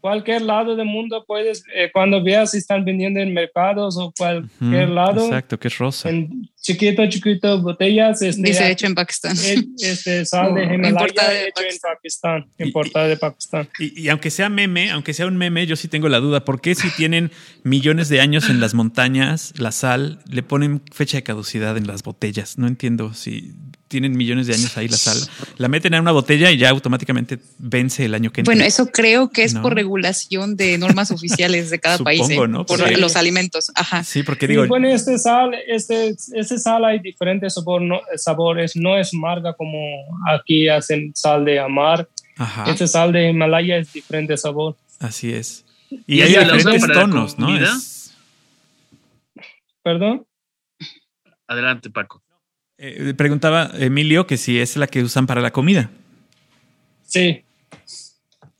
[0.00, 4.88] cualquier lado del mundo puedes, eh, cuando veas si están vendiendo en mercados o cualquier
[4.90, 6.08] lado, Exacto, que es rosa.
[6.10, 9.36] en chiquito, chiquito, botellas, este, Dice hecho en Pakistán.
[9.78, 12.46] este sal de Himalaya importada de hecho en Pakistán.
[12.58, 13.68] Y- importada de Pakistán.
[13.78, 16.44] Y, y aunque sea meme, aunque sea un meme, yo sí tengo la duda.
[16.44, 17.30] ¿Por qué si tienen
[17.64, 22.02] millones de años en las montañas, la sal, le ponen fecha de caducidad en las
[22.02, 22.58] botellas?
[22.58, 23.52] No entiendo si
[23.88, 25.16] tienen millones de años ahí la sal.
[25.56, 28.52] La meten en una botella y ya automáticamente vence el año que entra.
[28.52, 29.62] Bueno, eso creo que es No.
[29.62, 32.48] por regulación de normas oficiales de cada país, Supongo, ¿eh?
[32.48, 32.66] ¿no?
[32.66, 32.96] por Sí.
[32.96, 33.72] los alimentos.
[33.74, 34.04] Ajá.
[34.04, 38.76] Sí, porque Y digo, bueno, este sal, este, este sal hay diferentes sabor, no, sabores,
[38.76, 39.78] no es amarga como
[40.30, 42.08] aquí hacen sal de amar.
[42.36, 44.76] ajá, Este sal de Himalaya es diferente sabor.
[45.00, 45.64] así es.
[46.06, 47.56] Y ¿Y hay diferentes tonos, ¿no?
[47.56, 48.14] Es-
[49.82, 50.26] ¿Perdón?
[51.46, 52.22] Adelante, Paco.
[52.76, 55.90] eh, preguntaba Emilio que si es la que usan para la comida.
[57.02, 57.44] Sí,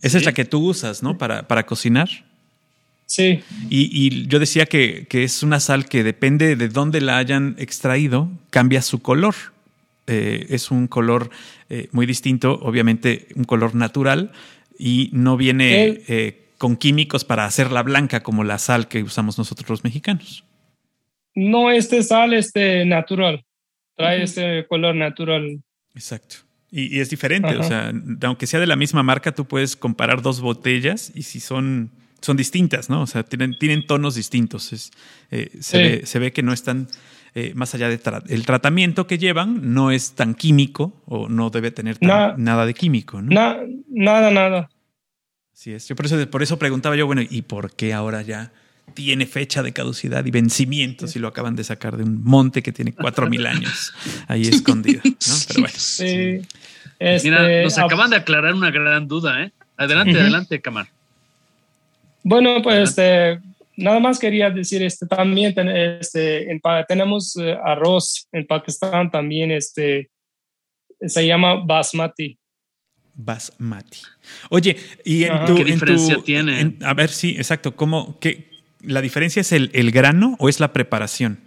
[0.01, 0.17] Esa Sí.
[0.19, 1.19] es la que tú usas, ¿no?
[1.19, 2.09] Para, para cocinar.
[3.09, 3.43] Sí.
[3.69, 7.57] Y, y yo decía que, que es una sal que depende de dónde la hayan
[7.59, 9.35] extraído, cambia su color.
[10.07, 11.29] Eh, es un color
[11.69, 14.33] eh, muy distinto, obviamente un color natural,
[14.79, 19.69] y no viene eh, con químicos para hacerla blanca como la sal que usamos nosotros
[19.69, 20.45] los mexicanos.
[21.35, 23.45] No, este sal este natural.
[23.97, 25.61] Trae este color natural.
[25.95, 26.37] Exacto.
[26.71, 27.61] Y, y es diferente, Ajá.
[27.61, 27.93] o sea,
[28.23, 31.91] aunque sea de la misma marca, tú puedes comparar dos botellas y si son,
[32.21, 33.03] son distintas, ¿no?
[33.03, 34.73] O sea, tienen, tienen tonos distintos.
[34.73, 34.91] Es,
[35.31, 35.79] eh, se, Sí.
[35.79, 36.89] ve, se ve que no están,
[37.35, 41.71] eh, más allá del el tratamiento que llevan, no es tan químico o no debe
[41.71, 43.33] tener tan- Na- nada de químico, ¿no?
[43.33, 43.59] Na-
[43.89, 44.69] nada, nada.
[45.53, 45.89] Así es.
[45.89, 48.53] Yo por eso, por eso preguntaba yo, bueno, ¿y por qué ahora ya
[48.95, 52.73] tiene fecha de caducidad y vencimiento si lo acaban de sacar de un monte que
[52.73, 53.93] tiene cuatro mil años
[54.29, 55.11] ahí escondido, ¿no?
[55.49, 55.75] Pero bueno.
[55.77, 56.41] Sí.
[56.99, 59.53] Este, Mira, nos ah, acaban de aclarar una gran duda, ¿eh?
[59.77, 60.89] Adelante, adelante, Camar.
[62.29, 63.41] Bueno, pues este,
[63.75, 66.47] nada más quería decir, este, también este,
[66.87, 70.11] tenemos eh, arroz en Pakistán también, este,
[71.01, 72.39] se llama basmati.
[73.15, 74.01] Basmati.
[74.51, 74.77] Oye,
[75.07, 76.77] y en tu, ¿Qué diferencia tiene?
[76.83, 77.75] a ver, sí, exacto.
[77.75, 78.51] ¿Cómo, qué,
[78.83, 81.41] ¿La diferencia es el, el grano o es la preparación?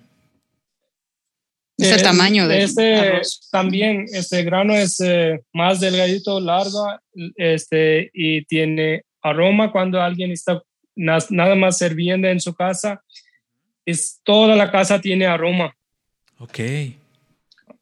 [1.78, 3.22] Es el tamaño de este
[3.52, 6.88] también este grano es eh, más delgadito, largo,
[7.36, 10.62] este y tiene aroma cuando alguien está
[10.96, 13.02] nada más sirviendo en su casa.
[13.86, 15.76] Es toda la casa tiene aroma.
[16.38, 16.60] Ok.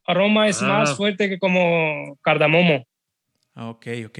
[0.05, 0.95] Aroma es más ah.
[0.95, 2.85] fuerte que como cardamomo.
[3.55, 4.19] Ah, ok, ok.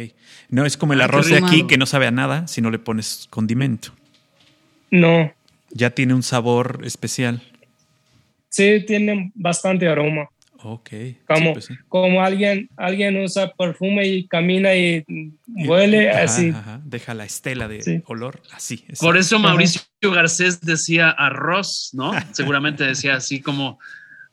[0.50, 2.72] No es como el ah, arroz de aquí que no sabe a nada si no
[2.72, 3.94] le pones condimento.
[4.92, 5.32] No.
[5.72, 7.42] Ya tiene un sabor especial.
[8.50, 10.30] Sí, tiene bastante aroma.
[10.64, 10.90] Ok.
[11.26, 15.06] Como, pues como alguien, alguien usa perfume y camina y
[15.48, 16.54] huele así.
[16.84, 18.84] Deja la estela de olor así.
[19.00, 22.12] Por eso Mauricio Garcés decía arroz, ¿no?
[22.34, 23.80] Seguramente decía así como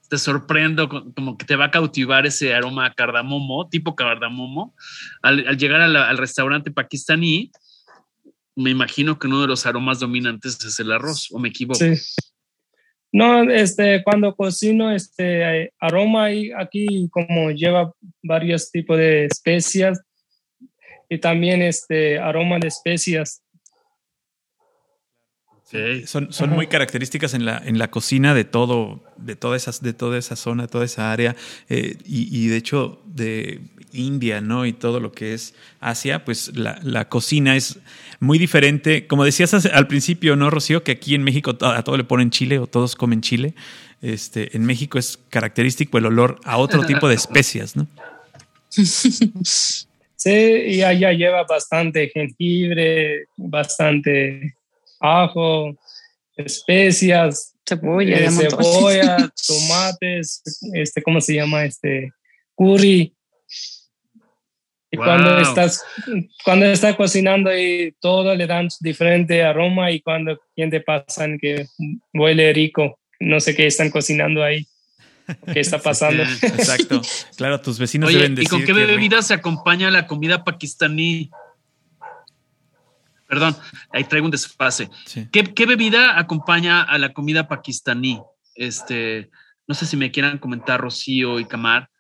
[0.09, 4.75] te sorprendo, como que te va a cautivar ese aroma a cardamomo, tipo cardamomo.
[5.23, 7.51] Al, llegar al restaurante pakistaní,
[8.55, 11.81] me imagino que uno de los aromas dominantes es el arroz, o me equivoco.
[11.81, 11.95] Sí.
[13.17, 17.91] No, este, cuando cocino, este, aroma y aquí como lleva
[18.23, 20.03] varios tipos de especias
[21.09, 23.43] y también este aroma de especias.
[26.05, 29.95] Son, son muy características en la, en la cocina de todo, de toda esas, de
[29.95, 31.35] toda esa zona, de toda esa área,
[31.71, 33.63] eh, y, y, de hecho de
[33.97, 34.67] India, ¿no?
[34.67, 37.79] Y todo lo que es Asia, pues la, la cocina es
[38.21, 39.07] muy diferente.
[39.07, 40.83] Como decías al principio, ¿no, Rocío?
[40.85, 43.55] Que aquí en México a todo le ponen chile o todos comen chile.
[44.03, 47.87] Este, en México es característico el olor a otro tipo de especias, ¿no?
[50.19, 54.57] Sí, y allá lleva bastante jengibre, bastante
[54.99, 55.77] ajo,
[56.37, 59.17] especias, cebolla, eh, cebolla
[59.47, 60.43] tomates,
[60.73, 61.65] este, ¿cómo se llama?
[61.65, 62.13] Este,
[62.57, 63.16] curry.
[64.97, 65.85] Y cuando estás,
[66.43, 71.67] cuando estás cocinando y todo le dan diferente aroma y cuando te pasan que
[72.15, 74.67] huele rico, no sé qué están cocinando ahí.
[75.53, 76.23] ¿Qué está pasando?
[76.23, 77.03] Exacto.
[77.37, 78.49] Claro, tus vecinos deben decir.
[78.49, 81.31] ¿Y con qué bebida se acompaña la comida pakistaní?
[83.29, 83.57] Perdón,
[83.91, 84.89] ahí traigo un desfase.
[85.33, 88.23] ¿Qué, bebida acompaña a la comida pakistaní?
[88.55, 89.29] Este,
[89.67, 91.91] no sé si me quieran comentar Rocío y Camar.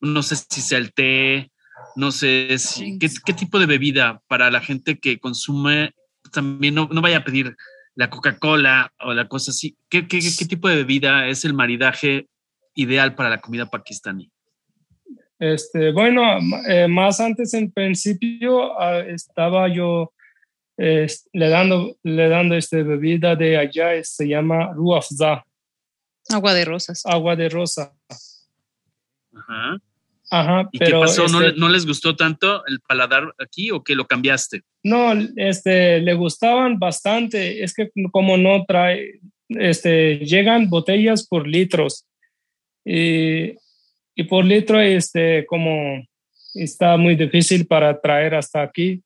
[0.00, 1.49] No sé si sea el té,
[1.96, 5.94] no sé si, ¿qué, tipo de bebida para la gente que consume
[6.32, 7.56] también no, vaya a pedir
[7.94, 9.76] la Coca-Cola o la cosa así.
[9.88, 12.28] ¿Qué, tipo de bebida es el maridaje
[12.74, 14.30] ideal para la comida pakistaní?
[15.38, 16.22] Este, bueno,
[16.68, 20.12] eh, más antes en principio ah, estaba yo
[20.80, 25.44] le dando, le dando este bebida de allá, se llama ruafza.
[26.30, 27.04] Agua de rosas.
[27.04, 27.92] Agua de rosa.
[29.34, 29.78] Ajá.
[30.30, 31.26] Ajá, ¿Y qué pasó?
[31.26, 34.62] Este ¿No, les gustó tanto el paladar aquí o que lo cambiaste?
[34.84, 37.64] No, este, le gustaban bastante.
[37.64, 42.06] Es que como no trae, este, llegan botellas por litros.
[42.84, 43.54] Y,
[44.14, 46.00] y por litro, este, como
[46.54, 49.02] está muy difícil para traer hasta aquí.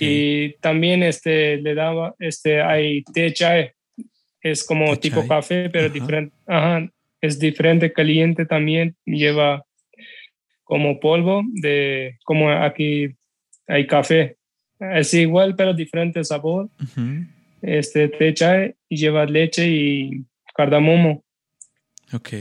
[0.00, 3.72] Y también este, le daba, este, hay té chai,
[4.40, 6.88] es como tipo café, pero diferente, ajá,
[7.20, 9.64] es diferente, caliente también, lleva
[10.68, 13.08] como polvo de, como aquí
[13.66, 14.36] hay café,
[14.78, 16.68] es igual pero diferente sabor.
[17.62, 21.24] Este té chai y lleva leche y cardamomo.
[22.12, 22.32] Ok.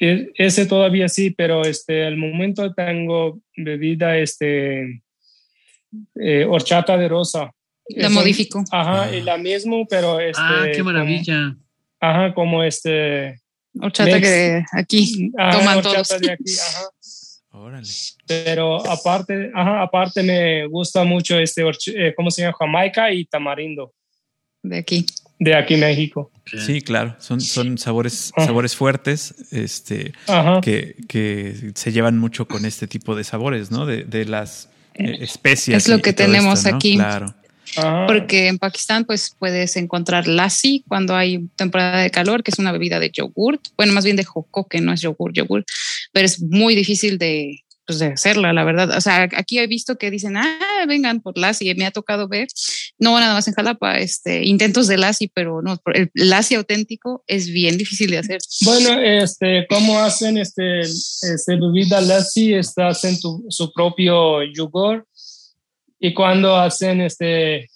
[0.00, 5.02] E, ese todavía sí, pero este, al momento tengo bebida, este,
[6.14, 7.52] eh, horchata de rosa.
[7.88, 8.64] La modifico.
[8.70, 9.14] Ajá, ah.
[9.14, 10.40] y la mismo, pero este.
[10.42, 11.54] Ah, qué maravilla.
[12.00, 13.40] ajá, como este.
[13.78, 16.08] Horchata que aquí toman todos.
[16.20, 16.88] De aquí, ajá.
[17.58, 17.88] Órale.
[18.26, 22.56] Pero aparte, ajá, aparte me gusta mucho este, eh, ¿cómo se llama?
[22.58, 23.92] Jamaica y tamarindo.
[24.62, 25.06] De aquí.
[25.40, 26.32] De aquí, México.
[26.44, 30.12] Sí, claro, son, son sabores, sabores fuertes este,
[30.62, 33.86] que, que, se llevan mucho con este tipo de sabores, ¿no?
[33.86, 35.84] De, de las eh, especias.
[35.84, 36.96] Es lo que tenemos aquí.
[36.96, 37.34] Claro.
[38.06, 42.72] Porque en Pakistán pues puedes encontrar lassi cuando hay temporada de calor, que es una
[42.72, 44.26] bebida de yogurt, bueno, más bien de
[44.70, 45.64] que no es yogur, yogur,
[46.12, 48.96] pero es muy difícil de, pues, de hacerla, la verdad.
[48.96, 52.46] O sea, aquí he visto que dicen, ah, vengan por lassi, me ha tocado ver,
[52.98, 57.48] no nada más en Jalapa, este, intentos de lassi, pero no, el lassi auténtico es
[57.48, 58.40] bien difícil de hacer.
[58.62, 62.52] Bueno, este, ¿cómo hacen este, este bebida lassi?
[62.52, 65.07] Está hacen su propio yogur
[66.00, 67.68] y cuando hacen este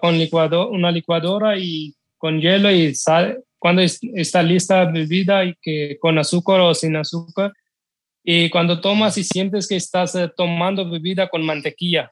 [0.00, 5.98] con licuador, una licuadora y con hielo y sal, cuando está lista bebida y que
[6.00, 7.52] con azúcar o sin azúcar
[8.22, 12.10] y cuando tomas y sientes que estás eh, tomando bebida con mantequilla.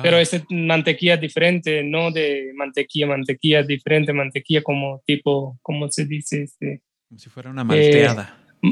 [0.00, 6.44] Pero es mantequilla diferente, no de mantequilla, mantequilla diferente, mantequilla como tipo, ¿cómo se dice?
[6.44, 8.38] Este, como si fuera una malteada.
[8.62, 8.68] Eh,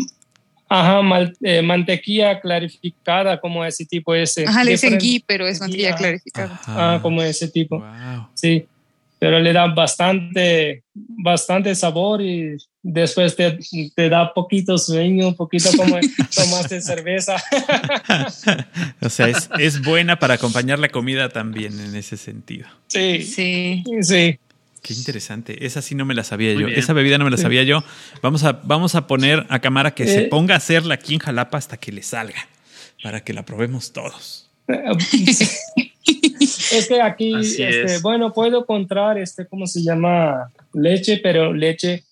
[0.71, 4.47] ajá, eh, mantequilla clarificada, como ese tipo ese.
[4.47, 6.59] Ajá, le dicen ghee, pero es mantequilla clarificada.
[6.67, 7.85] Ah, como ese tipo.
[8.35, 8.67] Sí
[9.21, 13.59] pero le da bastante, bastante sabor y después te,
[13.95, 15.99] te da poquito sueño, un poquito como
[16.35, 17.37] tomaste cerveza.
[19.03, 22.67] o sea, es, es, buena para acompañar la comida también en ese sentido.
[22.87, 24.39] Sí, sí, sí.
[24.83, 25.67] Qué interesante.
[25.67, 26.67] Esa sí no me la sabía yo.
[26.69, 27.85] Esa bebida no me la sabía yo.
[28.23, 30.29] Vamos a, vamos a poner a cámara que se eh.
[30.29, 32.49] ponga a hacerla aquí en Jalapa hasta que le salga,
[33.03, 34.51] para que la probemos todos.
[36.73, 40.51] es que aquí, este, bueno, puedo encontrar, este, ¿cómo se llama?
[40.73, 42.05] Leche, pero leche.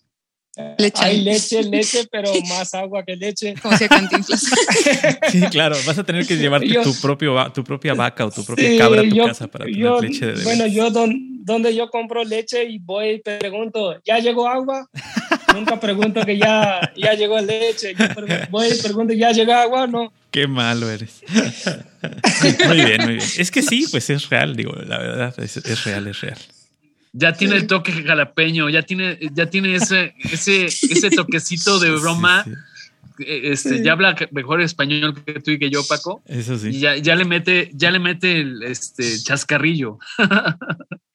[0.76, 1.04] leche.
[1.04, 3.54] Hay leche, leche, pero más agua que leche.
[3.62, 3.86] Como si
[5.30, 8.76] Sí, claro, vas a tener que llevarte tu, propio, tu propia vaca o tu propia
[8.76, 10.90] cabra a tu casa para tener leche de Bueno, yo
[11.48, 14.88] donde yo compro leche y voy y pregunto, ¿ya llegó agua?
[15.54, 17.94] Nunca pregunto que ya, ya llegó leche.
[18.50, 19.86] voy y pregunto, ¿ya llegó agua?
[19.86, 20.12] No.
[20.30, 21.22] Qué malo eres.
[22.66, 23.28] muy bien, muy bien.
[23.38, 26.38] Es que sí, pues es real, digo, la verdad, es, real, es real.
[27.12, 32.44] Ya tiene el toque jalapeño, ya tiene, ya tiene ese, ese, ese toquecito de broma.
[33.20, 36.22] Eh, este, ya habla mejor español que tú y que yo, Paco.
[36.26, 36.68] Eso sí.
[36.68, 39.98] Y ya, ya le mete, ya le mete el este, chascarrillo.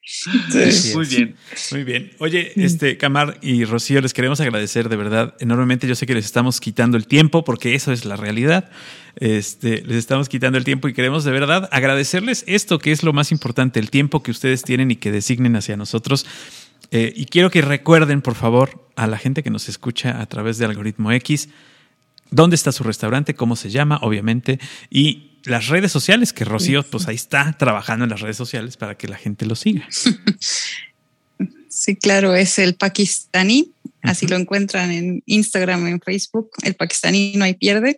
[0.93, 1.36] Muy bien.
[1.72, 2.12] Muy bien.
[2.20, 5.88] Oye, este, Camar y Rocío, les queremos agradecer de verdad enormemente.
[5.88, 8.70] Yo sé que les estamos quitando el tiempo porque eso es la realidad.
[9.16, 13.14] Este, les estamos quitando el tiempo y queremos de verdad agradecerles esto que es lo
[13.14, 16.26] más importante, el tiempo que ustedes tienen y que designen hacia nosotros.
[16.91, 20.58] Eh, y quiero que recuerden, por favor, a la gente que nos escucha a través
[20.58, 21.47] de Algoritmo X,
[22.30, 27.08] dónde está su restaurante, cómo se llama, obviamente, y las redes sociales, que Rocío, pues
[27.08, 29.88] ahí está trabajando en las redes sociales para que la gente lo siga.
[31.76, 33.74] Sí, claro, es el pakistaní.
[34.04, 36.52] Así lo encuentran en Instagram, en Facebook.
[36.62, 37.96] El pakistaní no hay pierde.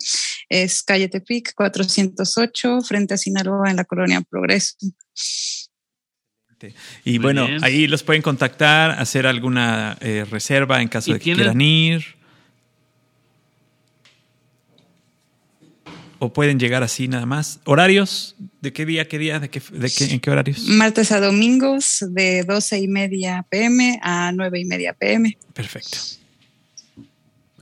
[0.48, 4.78] Es calle Tepic 408, frente a Sinaloa, en la colonia Progreso.
[7.04, 11.60] Y bueno, ahí los pueden contactar, hacer alguna eh, reserva en caso de que quieran
[11.60, 12.16] ir.
[16.26, 17.59] O pueden llegar así nada más.
[17.65, 18.36] ¿Horarios?
[18.61, 20.67] ¿De qué día, qué día, de qué, de qué, en qué horarios?
[20.67, 25.38] Martes a domingos de 12 y media pm a 9 y media pm.
[25.53, 25.97] Perfecto.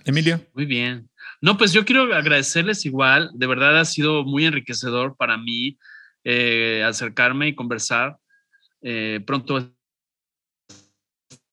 [0.05, 0.41] Emilio.
[0.53, 1.09] Muy bien.
[1.41, 3.29] No, pues yo quiero agradecerles igual.
[3.33, 5.77] De verdad ha sido muy enriquecedor para mí
[6.23, 8.17] eh, acercarme y conversar.
[8.81, 9.73] Eh, pronto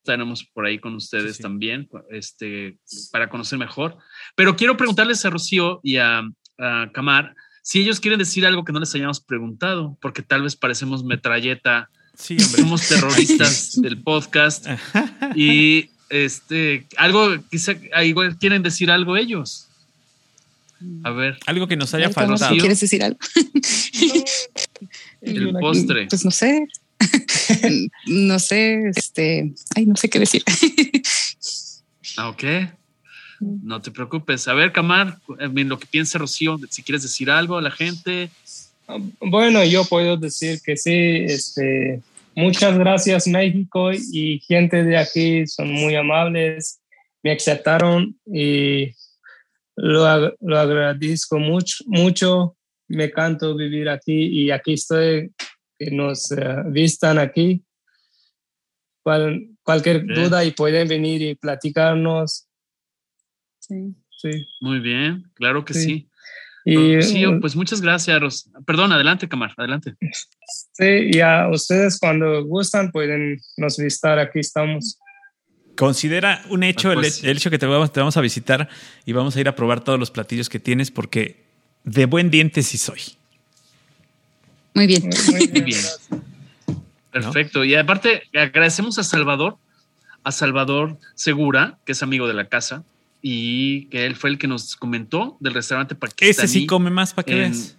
[0.03, 2.79] estaremos por ahí con ustedes también, este,
[3.13, 3.97] para conocer mejor.
[4.35, 6.23] Pero quiero preguntarles a Rocío y a,
[6.61, 10.57] a Camar, si ellos quieren decir algo que no les hayamos preguntado, porque tal vez
[10.57, 12.63] parecemos metralleta, sí, hombre.
[12.63, 14.67] somos terroristas del podcast
[15.35, 19.67] y este algo quizá igual quieren decir algo ellos.
[21.05, 22.57] A ver, algo que nos haya faltado.
[22.57, 23.19] ¿Quieres decir algo?
[25.21, 26.07] El postre.
[26.09, 26.67] Pues no sé.
[28.07, 30.43] no sé, este, ay, no sé qué decir.
[32.17, 32.45] ah, ok.
[33.41, 34.47] No te preocupes.
[34.49, 38.31] A ver, Camar, lo que piensa Rocío, si quieres decir algo a la gente.
[39.21, 41.25] Bueno, yo puedo decir que sí.
[41.25, 42.03] Este,
[42.35, 46.81] muchas gracias México y gente de aquí son muy amables.
[47.23, 48.93] Me aceptaron y
[49.77, 52.57] lo, lo agradezco mucho, mucho.
[52.89, 55.33] Me encanta vivir aquí y aquí estoy,
[55.79, 57.63] que nos eh, vistan aquí.
[59.63, 62.50] cualquier duda y pueden venir y platicarnos
[64.11, 64.47] Sí.
[64.61, 66.09] Muy bien, claro que sí.
[66.65, 67.27] sí.
[67.27, 68.51] Uh, pues muchas gracias.
[68.67, 69.95] Perdón, adelante, Camar, adelante.
[70.73, 74.99] Sí, y a ustedes cuando gustan pueden nos visitar, aquí estamos.
[75.77, 78.69] Considera un hecho pues el, hecho que te vamos, te vamos a visitar
[79.07, 81.45] y vamos a ir a probar todos los platillos que tienes porque
[81.85, 83.01] de buen diente sí soy.
[84.75, 85.09] Muy bien.
[85.31, 85.81] Muy bien.
[87.11, 87.65] Perfecto.
[87.65, 89.57] Y aparte, agradecemos a Salvador,
[90.23, 92.85] a Salvador Segura, que es amigo de la casa,
[93.23, 96.31] y que él fue el que nos comentó del restaurante pakistaní.
[96.31, 97.77] Ese sí come más, ¿para qué ves?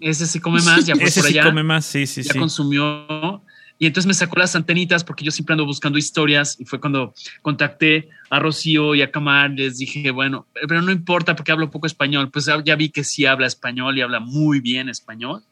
[0.00, 1.42] Ese sí come más, ya fue ese por allá.
[1.42, 3.42] sí come más, sí, sí, ya consumió.
[3.80, 7.14] Y entonces me sacó las antenitas porque yo siempre ando buscando historias y fue cuando
[7.42, 11.86] contacté a Rocío y a Camar, les dije, bueno, pero no importa porque hablo poco
[11.86, 15.42] español, pues ya vi que sí habla español y habla muy bien español.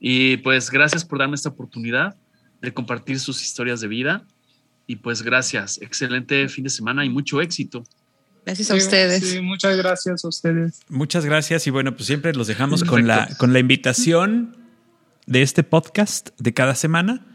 [0.00, 2.16] Y pues gracias por darme esta oportunidad
[2.62, 4.24] de compartir sus historias de vida.
[4.86, 7.84] Y pues gracias, excelente fin de semana y mucho éxito.
[8.48, 9.28] Gracias a ustedes.
[9.28, 10.80] Sí, muchas gracias a ustedes.
[10.88, 14.56] Muchas gracias y bueno, pues siempre los dejamos con la, con la invitación
[15.26, 17.26] de este podcast de cada semana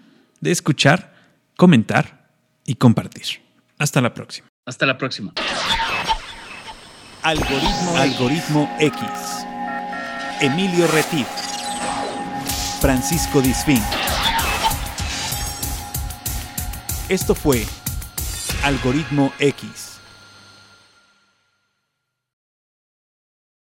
[0.41, 1.13] de escuchar,
[1.55, 2.31] comentar
[2.65, 3.43] y compartir.
[3.77, 4.47] Hasta la próxima.
[4.65, 5.33] Hasta la próxima.
[7.21, 8.99] Algoritmo, Algoritmo X.
[10.41, 11.27] Emilio Retif.
[12.81, 13.83] Francisco Disfín.
[17.07, 17.63] Esto fue
[18.63, 19.92] Algoritmo X